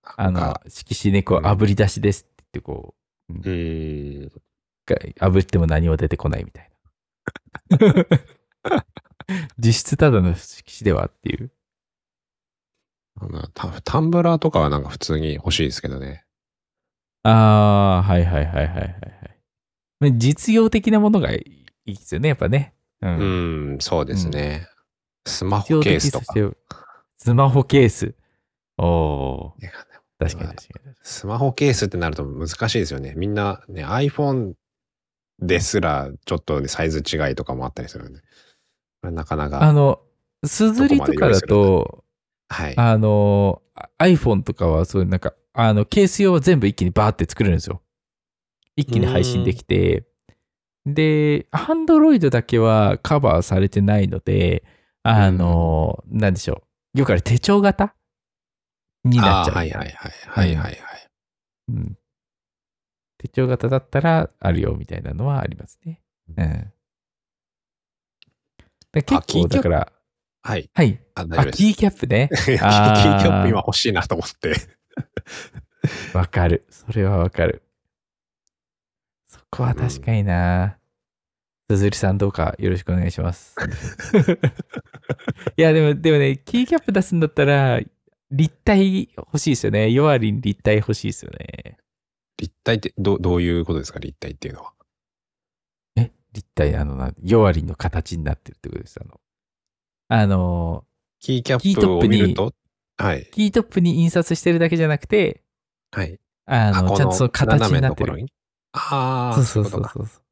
[0.02, 2.94] あの色紙ね、こう、炙り出しですって言って、こ
[3.30, 4.32] う、うーん。
[4.86, 4.96] が
[5.30, 6.70] 炙っても何も出てこないみたい
[7.70, 7.78] な。
[9.58, 11.50] 実質ただの色紙ではっていう。
[13.54, 16.24] タタンブラーとかはなんか普通に欲しいですけどね。
[17.24, 19.37] ああ、はいはいはいはいはい。
[20.00, 22.74] 実用的なものがいいですよね、やっぱね。
[23.02, 23.06] う。
[23.06, 24.68] うんん、そうですね。
[25.26, 26.56] スマ実用的ホケースとか。
[27.18, 28.14] スマホケース。
[28.78, 29.54] おお
[30.18, 30.94] 確かに確かに。
[31.02, 33.14] スマホケースってなると難しいですよね。
[33.16, 34.54] みんなね、iPhone
[35.40, 38.20] ですらちょっとねサイズ違いとかもあったりするんで。
[39.00, 39.72] これなかなあか。
[39.72, 40.00] の、
[40.44, 42.04] すずりとかだと、
[42.48, 42.74] はい。
[42.76, 43.62] あの、
[43.98, 47.82] iPhone とかはそういうなんか、あの、ケース用は全部一気にバーって作れるんですよ。
[48.78, 50.04] 一気に配信できて、
[50.86, 54.62] で、Android だけはカバーされてないので、
[55.02, 56.62] あの、なんでしょ
[56.94, 57.00] う。
[57.00, 57.96] よくあれ手帳型
[59.04, 59.54] になっちゃう。
[59.56, 60.78] はいはいはいはいはいはい。
[61.70, 61.98] うん。
[63.18, 66.00] 手帳型だったらあるよみたいなのはありますね。
[66.36, 66.72] うん。
[68.92, 69.92] で結構だから、
[70.42, 70.70] はい。
[70.72, 71.00] はい。
[71.16, 71.26] あ。
[71.46, 72.30] キーキャップね。
[72.46, 74.54] キーキャップ今欲しいなと思って。
[76.14, 76.64] わかる。
[76.70, 77.64] それはわかる。
[79.28, 80.78] そこは確かにな。
[81.70, 83.54] すずりさんどうかよろしくお願いします。
[85.56, 87.80] いや、でも、でもね、キーキャップ出すんだったら、
[88.30, 89.90] 立体欲しいですよね。
[89.90, 91.76] ヨアリン立体欲しいですよね。
[92.38, 93.98] 立体ってどどういうことですか？
[93.98, 94.72] 立体っていうのは。
[95.96, 98.98] え、立体、あのな、弱割の形になってるってことです。
[99.00, 99.20] あの、
[100.08, 100.84] あの、
[101.20, 102.54] キーキャップをトップに見ると、
[102.96, 103.28] はい。
[103.32, 105.42] キートップに印刷してるだけじゃなくて、
[105.90, 106.18] はい。
[106.46, 108.26] あの、こちゃんとその形になってる。
[108.72, 110.22] ああ、そうそうそうそう。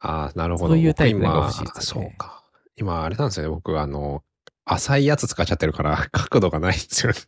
[0.00, 0.74] ああ、なるほど。
[0.74, 2.44] そういうタイプのが僕欲しいですよね今そうか。
[2.76, 3.50] 今、あれなんですよね。
[3.50, 4.22] 僕、あの、
[4.64, 7.18] 浅いやつ使っちゃってるから、 角度がないんですよね。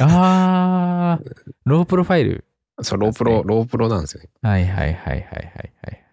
[0.00, 1.34] あー、
[1.64, 2.44] ロープロファイル。
[2.82, 4.30] そう、ロープロ、ロープロなんですよね。
[4.42, 6.04] はいはいはいはいはいはい。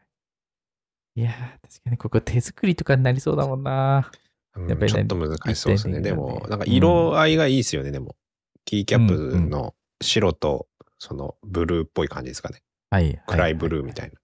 [1.17, 1.33] いやー、
[1.67, 4.11] 確かにここ手作りとかになりそうだもんな。
[4.55, 5.99] うんやっぱりねちょっと難しそうですね。
[6.01, 8.15] でも、なんか色合いがいいですよね、でも。
[8.63, 10.67] キーキャップの白と、
[10.99, 12.63] その、ブルーっぽい感じですかね。
[12.89, 13.21] はい。
[13.27, 14.15] 暗いブルーみたいな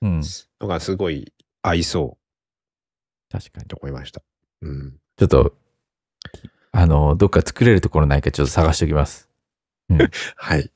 [0.00, 0.08] な。
[0.08, 0.22] うん。
[0.60, 3.66] のがすごい合いそう確かに。
[3.66, 4.22] と思いました。
[4.62, 4.98] うん。
[5.16, 5.54] ちょっと、
[6.72, 9.28] あの、どっか作れるところないかちょっと探しておきます。
[10.36, 10.70] はい。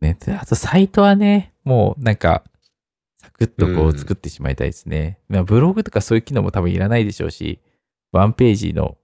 [0.00, 0.16] ね。
[0.20, 2.44] であと、サイトはね、もうなんか、
[3.18, 5.18] サクッとこううん作ってしまいたいですね。
[5.28, 7.60] まあブログとかそういう機能も多分いらないでしょうし、
[8.12, 8.98] ワンページの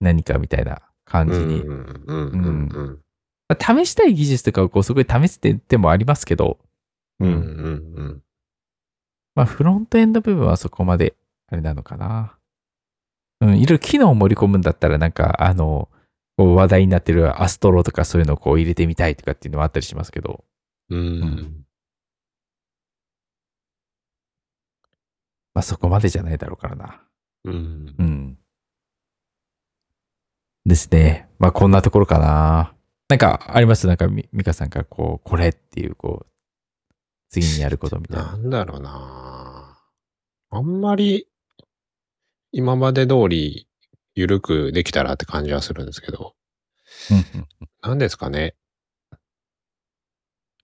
[0.00, 0.80] 何かみたいな
[1.10, 1.64] 感じに。
[3.58, 6.58] 試したい技術とかをこうすごい試してってもありますけど、
[7.18, 8.22] うんうんうん。
[9.34, 11.14] まあフロントエンド部分はそこまで
[11.48, 12.36] あれなのかな。
[13.40, 15.88] うん、いろいろ機能を盛り込むんだったらなんかあの、
[16.36, 20.44] こう話題になってるアストロとかそういうのをこう入れてみたいとかっていうのはあったりしますけど、
[20.90, 21.64] うん。
[25.54, 27.02] まあそこまでじゃないだろうからな。
[27.44, 28.02] うんう。
[28.04, 28.38] ん。
[30.70, 31.28] ですね。
[31.38, 32.74] まあこんなところかな。
[33.08, 33.86] なんかあります？
[33.86, 36.26] なんかみミカさんからこう、これっていうこう、
[37.28, 38.24] 次にやることみたいな。
[38.32, 39.76] なんだろうな
[40.50, 41.28] あんまり、
[42.52, 43.68] 今まで通り、
[44.14, 46.34] ゆるくできたらって感じはするんですけど、
[47.10, 47.46] うん
[47.82, 48.54] 何ですかね。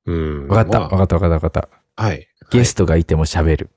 [0.07, 0.17] うん。
[0.17, 0.49] うん。
[0.49, 1.51] わかった、まあわかった、わかった、わかっ
[1.97, 2.03] た。
[2.03, 2.29] はい。
[2.51, 3.71] ゲストがいても喋る。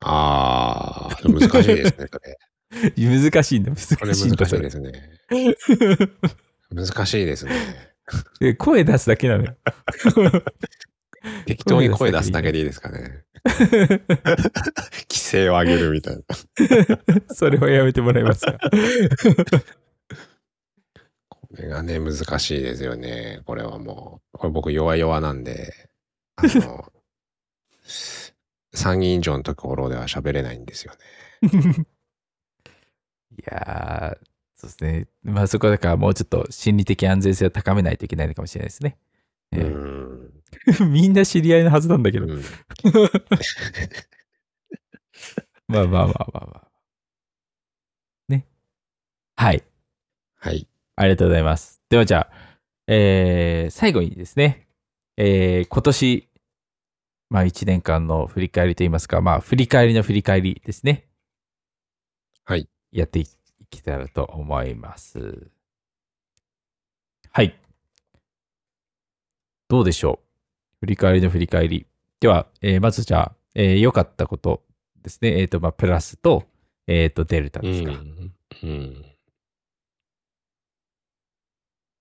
[0.00, 2.38] ああ、難しいですね、それ。
[2.96, 4.92] 難しいんだ、難しこれ難しいですね。
[6.70, 7.52] 難しいですね。
[8.40, 9.56] え声出すだけなのよ。
[11.46, 13.24] 適当に声出すだけでいいですかね。
[15.08, 16.22] 規制を上げるみたいな。
[17.34, 18.58] それはやめてもらえますか？
[21.28, 23.40] これがね、難しいですよね。
[23.44, 24.38] これはもう。
[24.38, 25.72] これ僕弱々なんで、
[26.36, 26.92] あの、
[28.72, 31.86] 参議院長のところでは喋れないんですよね。
[33.38, 35.08] いやー、そうですね。
[35.22, 38.96] まあそこだからもうちょっと心理的安全性を高めないといけないのかもしれないですね。
[39.52, 40.30] うえん。
[40.80, 42.26] え みんな知り合いのはずなんだけど。
[42.26, 42.42] うん
[45.68, 46.70] まあまあまあまあまあ。
[48.28, 48.46] ね。
[49.36, 49.64] はい。
[50.36, 50.68] はい。
[50.94, 51.82] ありがとうございます。
[51.88, 52.30] ではじゃあ、
[52.86, 54.68] えー、最後にですね、
[55.16, 56.28] えー、今年、
[57.30, 61.08] まあ1年間の振り返りといいますか、まあ振り返りの振り返りですね。
[62.44, 62.68] はい。
[62.98, 63.26] やってい
[63.68, 65.50] けたらと思います。
[67.30, 67.54] はい。
[69.68, 70.26] どうでしょう？
[70.80, 71.86] 振り返りの振り返り。
[72.20, 74.62] では、えーまずじゃあ、えー良かったこと
[75.02, 75.40] ですね。
[75.40, 76.44] えっ、と、まあ、プラスと、
[76.86, 77.92] えっ、と、デルタうですか。
[77.92, 78.32] ん。
[78.62, 79.04] うん。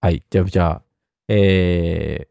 [0.01, 0.23] はい。
[0.29, 0.81] じゃあ、じゃあ、
[1.27, 2.27] え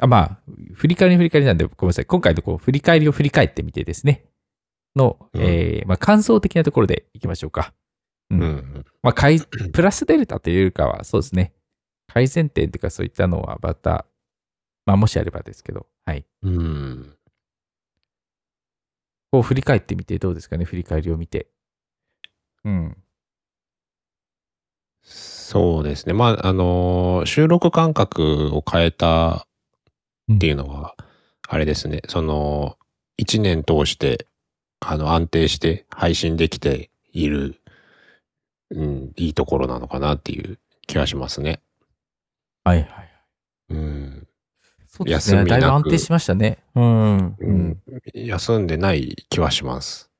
[0.00, 0.40] ー、あ、まあ、
[0.74, 2.04] 振り返りの振り返りなんで、ごめんなさい。
[2.06, 4.24] 今回のこう振り返りを振り返ってみてですね。
[4.96, 7.74] の、うんえーまあ、感想的なところでいきましょうか。
[8.30, 8.34] う。
[8.34, 8.84] うんん。
[9.02, 11.52] まあ、改プラスデルタというよりかは、そうですね。
[12.08, 14.06] 改善点というか、そういったのはまた、
[14.86, 16.24] まあ、もしあればですけど、はい。
[16.42, 17.16] うん。
[19.32, 21.48] こう振り返ってみてどうですかね、振り返りを見て。
[22.64, 22.96] うん。
[25.02, 26.12] そうですね。
[26.12, 29.46] まあ、あのー収録間隔を変えた
[30.32, 30.94] っていうのは、
[31.48, 32.02] あれですね。
[32.08, 32.78] その、
[33.16, 34.26] 一年通して、
[34.86, 37.60] あの、安定して配信できている、
[38.70, 41.60] うん、いいところなのかなっていう気はしますね。
[42.64, 43.10] はいはい。
[43.70, 44.28] うん。
[44.86, 45.44] そうですね。
[45.44, 46.58] だいぶ安定しましたね。
[46.74, 47.16] うん。
[47.18, 47.82] ううんん。
[48.14, 50.10] 休んでない気はします。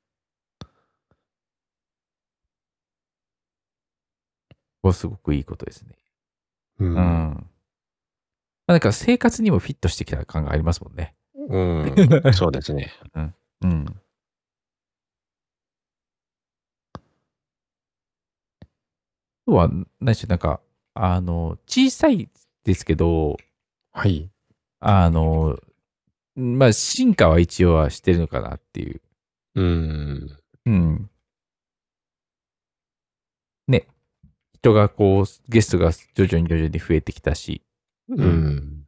[4.82, 5.96] これすごくいいことですね。
[6.80, 6.94] ううん。
[6.94, 7.44] ま
[8.66, 11.14] あ、なんか生活にもフィットしてきた感がありますもんね。
[11.48, 11.94] うん。
[12.34, 12.92] そうですね。
[13.14, 13.34] うん。
[13.62, 14.03] あ
[19.46, 20.60] とは、何でしょう、なんか、
[20.94, 22.28] あの、小さい
[22.64, 23.36] ですけど、
[23.92, 24.30] はい。
[24.80, 25.58] あの、
[26.36, 29.00] まあ、進化は一応はしてるのかなっていう。
[29.54, 30.38] うん。
[30.66, 31.10] うん。
[33.68, 33.86] ね。
[34.54, 37.62] 人がこう、ゲストが徐々に徐々に増えてきたし、
[38.08, 38.86] うん。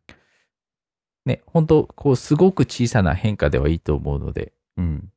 [1.24, 5.12] ね、本当こう、すごく小さな変化ではいいと思うので、うん。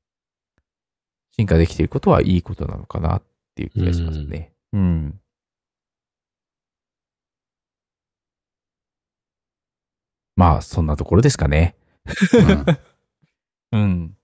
[1.31, 3.23] 進化できていることはいいことなのかなっ
[3.55, 4.53] ていう気がしますね。
[4.73, 5.19] うん。
[10.39, 11.75] まあ、そんなところですかね。
[12.33, 12.65] うん
[13.77, 14.17] うん。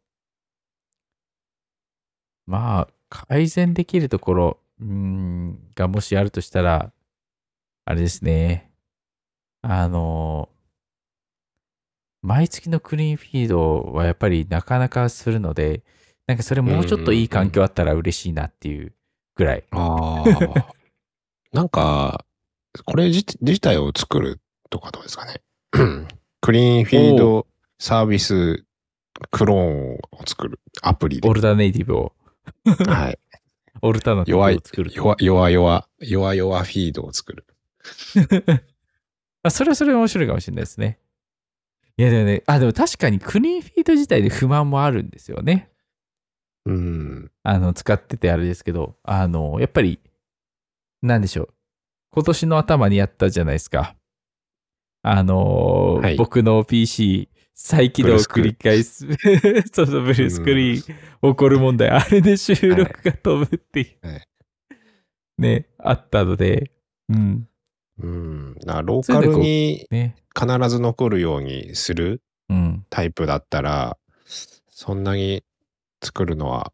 [2.45, 6.93] まあ、改善できるところ、うーん、がもしあるとしたら、
[7.83, 8.71] あれですね。
[9.61, 10.47] あの、
[12.21, 15.83] 毎月のクリーンフィードはやっぱりなかなかするので、
[16.27, 18.95] なんかそれもうちょっといい環境あったら嬉しいなっていう
[19.35, 19.65] ぐらい。
[19.71, 20.73] ああ。
[21.51, 22.23] なんか、
[22.85, 24.39] これ自自体を作る
[24.69, 25.41] とかどうですかね。
[26.41, 27.47] クリーンフィード
[27.79, 28.63] サービス
[29.31, 31.33] クローンを作るアプリでオ。
[31.33, 32.13] ルタネイティブを、
[32.87, 33.19] はい。
[33.81, 34.91] オルタナティブ弱いを作る、。
[34.91, 37.45] 弱、弱、弱、弱々フィードを作る。
[39.43, 40.99] あそれはそれで面白いかもしれないですね。
[41.97, 45.69] いやでもね、あ、でも確かにクリーンフィード自体で不満もあるんですよね。
[46.65, 47.31] うん。
[47.43, 49.99] あの、使っててあれですけど、あの、やっぱり、
[51.01, 51.49] なんでしょう。
[52.11, 53.95] 今年の頭にやったじゃないですか。
[55.07, 59.07] あの、はい僕の PC、再起動を繰り返す。
[59.71, 61.89] そうそう、ブルースクリーン、起こる問題。
[61.89, 64.27] あれで収録が飛ぶっていう、はい
[65.37, 66.71] ね、あったので、
[67.09, 67.47] うん。
[68.01, 68.55] うん。
[68.55, 70.15] だからローカルにね。
[70.37, 72.85] 必ず残るようにするうん。
[72.89, 73.97] タイプだったら、
[74.69, 75.43] そんなに
[76.03, 76.73] 作るのは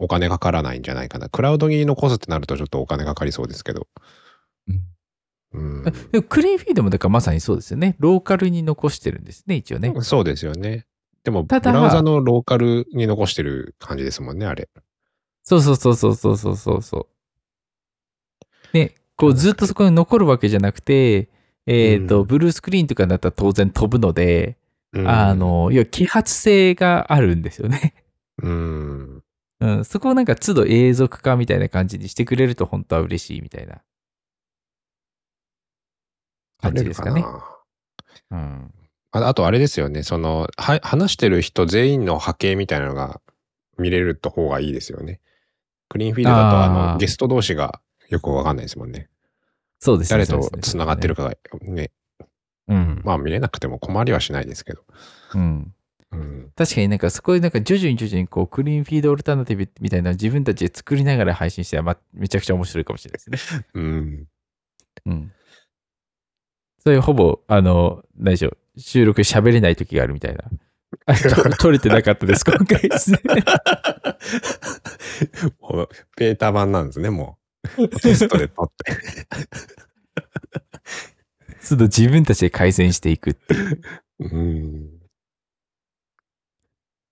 [0.00, 1.28] お金かからないんじゃないかな。
[1.28, 3.86] クラウドに残すってなるとちょっとお金かかりそうですけど。
[4.68, 4.82] うん。
[5.52, 7.96] でもクリーンフィードもだからまさにそうですよね。
[7.98, 9.92] ローカルに残してるんですね、一応ね。
[10.02, 10.86] そうですよね。
[11.24, 14.68] でも、ブラウザのローカルに残してる感じですもんね、あれ。
[15.42, 17.08] そうそうそうそうそうそうそうそ
[18.74, 18.76] う。
[18.76, 21.28] ね、こうずっとそこに残るわけじゃなくて、
[21.66, 24.56] えっ、と、うんブルースクリーンとかだったら当然飛ぶので、
[24.92, 27.94] うんあ、の、要は揮発性があるんですよね。
[28.42, 29.22] うん。
[29.60, 33.82] うん、そこをなんか都度永続化みたいな感じにしてくれると本当は嬉しいみたいな
[36.60, 37.24] 感じですかね
[38.30, 38.74] うん。
[39.12, 43.20] ああとあれですよね、その、は、話してる人全員の波形みたいなのが
[43.78, 45.20] 見れると方がいいですよね。
[45.88, 49.08] クリーンフィードだと、あの、ゲスト同士がよくわかんないですもんね。
[49.80, 50.24] そうですね。
[50.24, 51.16] 誰と繋がってる。
[51.16, 51.90] かが、ね、
[52.68, 53.02] うん。
[53.04, 54.82] まあ見れなくても困りはしないですけど。
[55.34, 55.74] うん。
[56.12, 56.52] うん。
[56.54, 63.66] 確かになんかそこでなんか徐々に徐々にこうクリーンフィードオルタナティブみたいな自分たちで作りながら配信してはまめちゃくちゃ面白いかもしれないですね。
[63.74, 64.26] うん。
[65.06, 65.32] うん。
[66.82, 70.44] そういうほぼ、あの、何でしょう、収録喋れない時があるみたいな。
[71.06, 73.20] あと撮れてなかったです、 今回ですね。
[75.60, 77.38] もうベータ版なんですね、も
[77.78, 77.88] う。
[78.00, 78.96] テストで撮って。
[81.62, 83.82] ちょっと自分たちで改善していくっていう。
[84.20, 85.00] うん。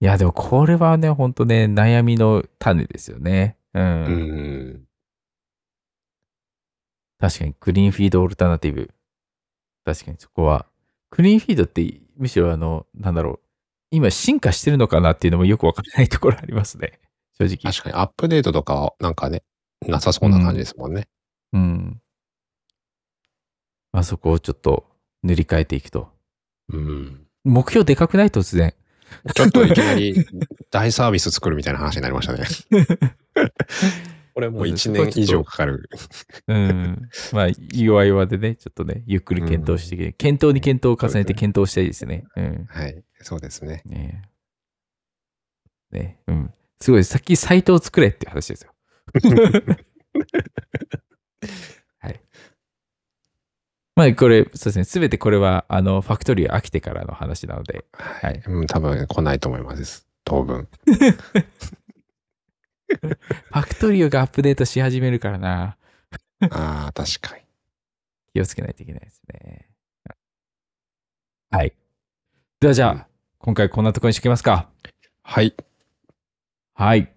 [0.00, 3.56] いや、でもこれはね、ほんとね、悩みの種ですよね。
[3.74, 3.82] うん。
[3.82, 4.84] うん。
[7.18, 8.90] 確かに、クリーンフィードオルタナティブ。
[9.88, 10.66] 確かにそこは。
[11.08, 13.40] クリーンフィードって、むしろあの、なんだろう。
[13.90, 17.00] 今進化してるのかなっていうのもよくわからないところありますね。
[17.38, 17.72] 正直。
[17.72, 19.44] 確かにアップデートとかはなんかね、
[19.86, 21.08] なさそうな感じですもんね。
[21.54, 22.02] うん。
[23.92, 24.84] まあそこをちょっと
[25.22, 26.10] 塗り替えていくと。
[26.70, 27.26] うん。
[27.44, 28.28] 目標でかくない？
[28.28, 28.74] 突然。
[29.34, 30.14] ちょっといきなり
[30.70, 32.44] 大サービス作るみたいな話になりましたね。
[34.38, 35.90] これもう1年以上かかる。
[36.46, 37.10] うん。
[37.32, 42.24] まあ、弱々でね、ちょっとね、ゆっくり検討していけ、検討に検討を重ねて検討したいですね。
[42.36, 42.64] うん。
[42.70, 43.02] はい。
[43.20, 43.82] そうですね。
[43.84, 44.22] ね
[45.90, 46.54] ねうん。
[46.80, 48.72] すごい、さっきサイトを作れっていう話ですよ。
[51.98, 52.20] はい。
[53.96, 54.84] まあ、これ、そうですね。
[54.84, 58.40] すべてこれは、あの、ファクトリー飽きてからの話なので、はい。
[58.46, 60.06] うん、多分来ないと思います。
[60.22, 60.68] 当分。
[63.00, 65.76] ファクトリーがアップデートし始めるからな。
[66.50, 67.42] ああ、確かに。
[68.32, 69.68] 気をつけないといけないですね。
[71.50, 71.72] はい。
[72.60, 73.04] ではじゃあ、うん
[73.40, 74.68] 今回こんなところにしておきますか。
[75.22, 75.54] はい。
[76.74, 77.12] はい。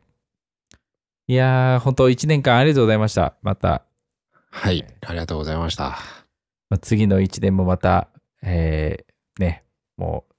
[1.27, 3.33] いやー、本当1年間ありがとうございました。
[3.41, 3.83] また、
[4.51, 4.85] はい。
[5.01, 5.97] ありがとうございました。
[6.69, 8.09] まあ、次の1年もまた、
[8.43, 9.63] えー、ね、
[9.97, 10.33] もう、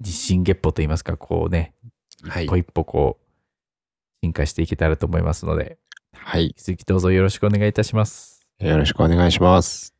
[0.00, 1.74] 自信月歩といいますか、こうね、
[2.22, 2.56] はい一歩。
[2.58, 3.21] 一歩こう、
[4.22, 5.78] 進化していけたらと思いますので、
[6.14, 6.52] はい引。
[6.52, 8.46] き続きどうぞよろしくお願いいたします。
[8.60, 9.94] よろしくお願いします。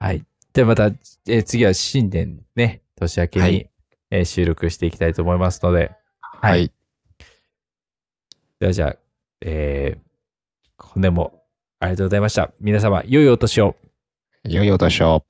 [0.00, 0.24] はい。
[0.52, 3.70] ではまた、えー次は新年ね、年明けに、はい
[4.10, 6.70] えー収録していきたいと思いますので、ははいい。
[8.58, 8.96] ではじゃあ、
[9.42, 10.00] えー、
[10.82, 11.44] 本年も
[11.78, 12.50] ありがとうございました。
[12.60, 13.76] 皆様、良いお年を。
[14.44, 15.24] 良いお年を。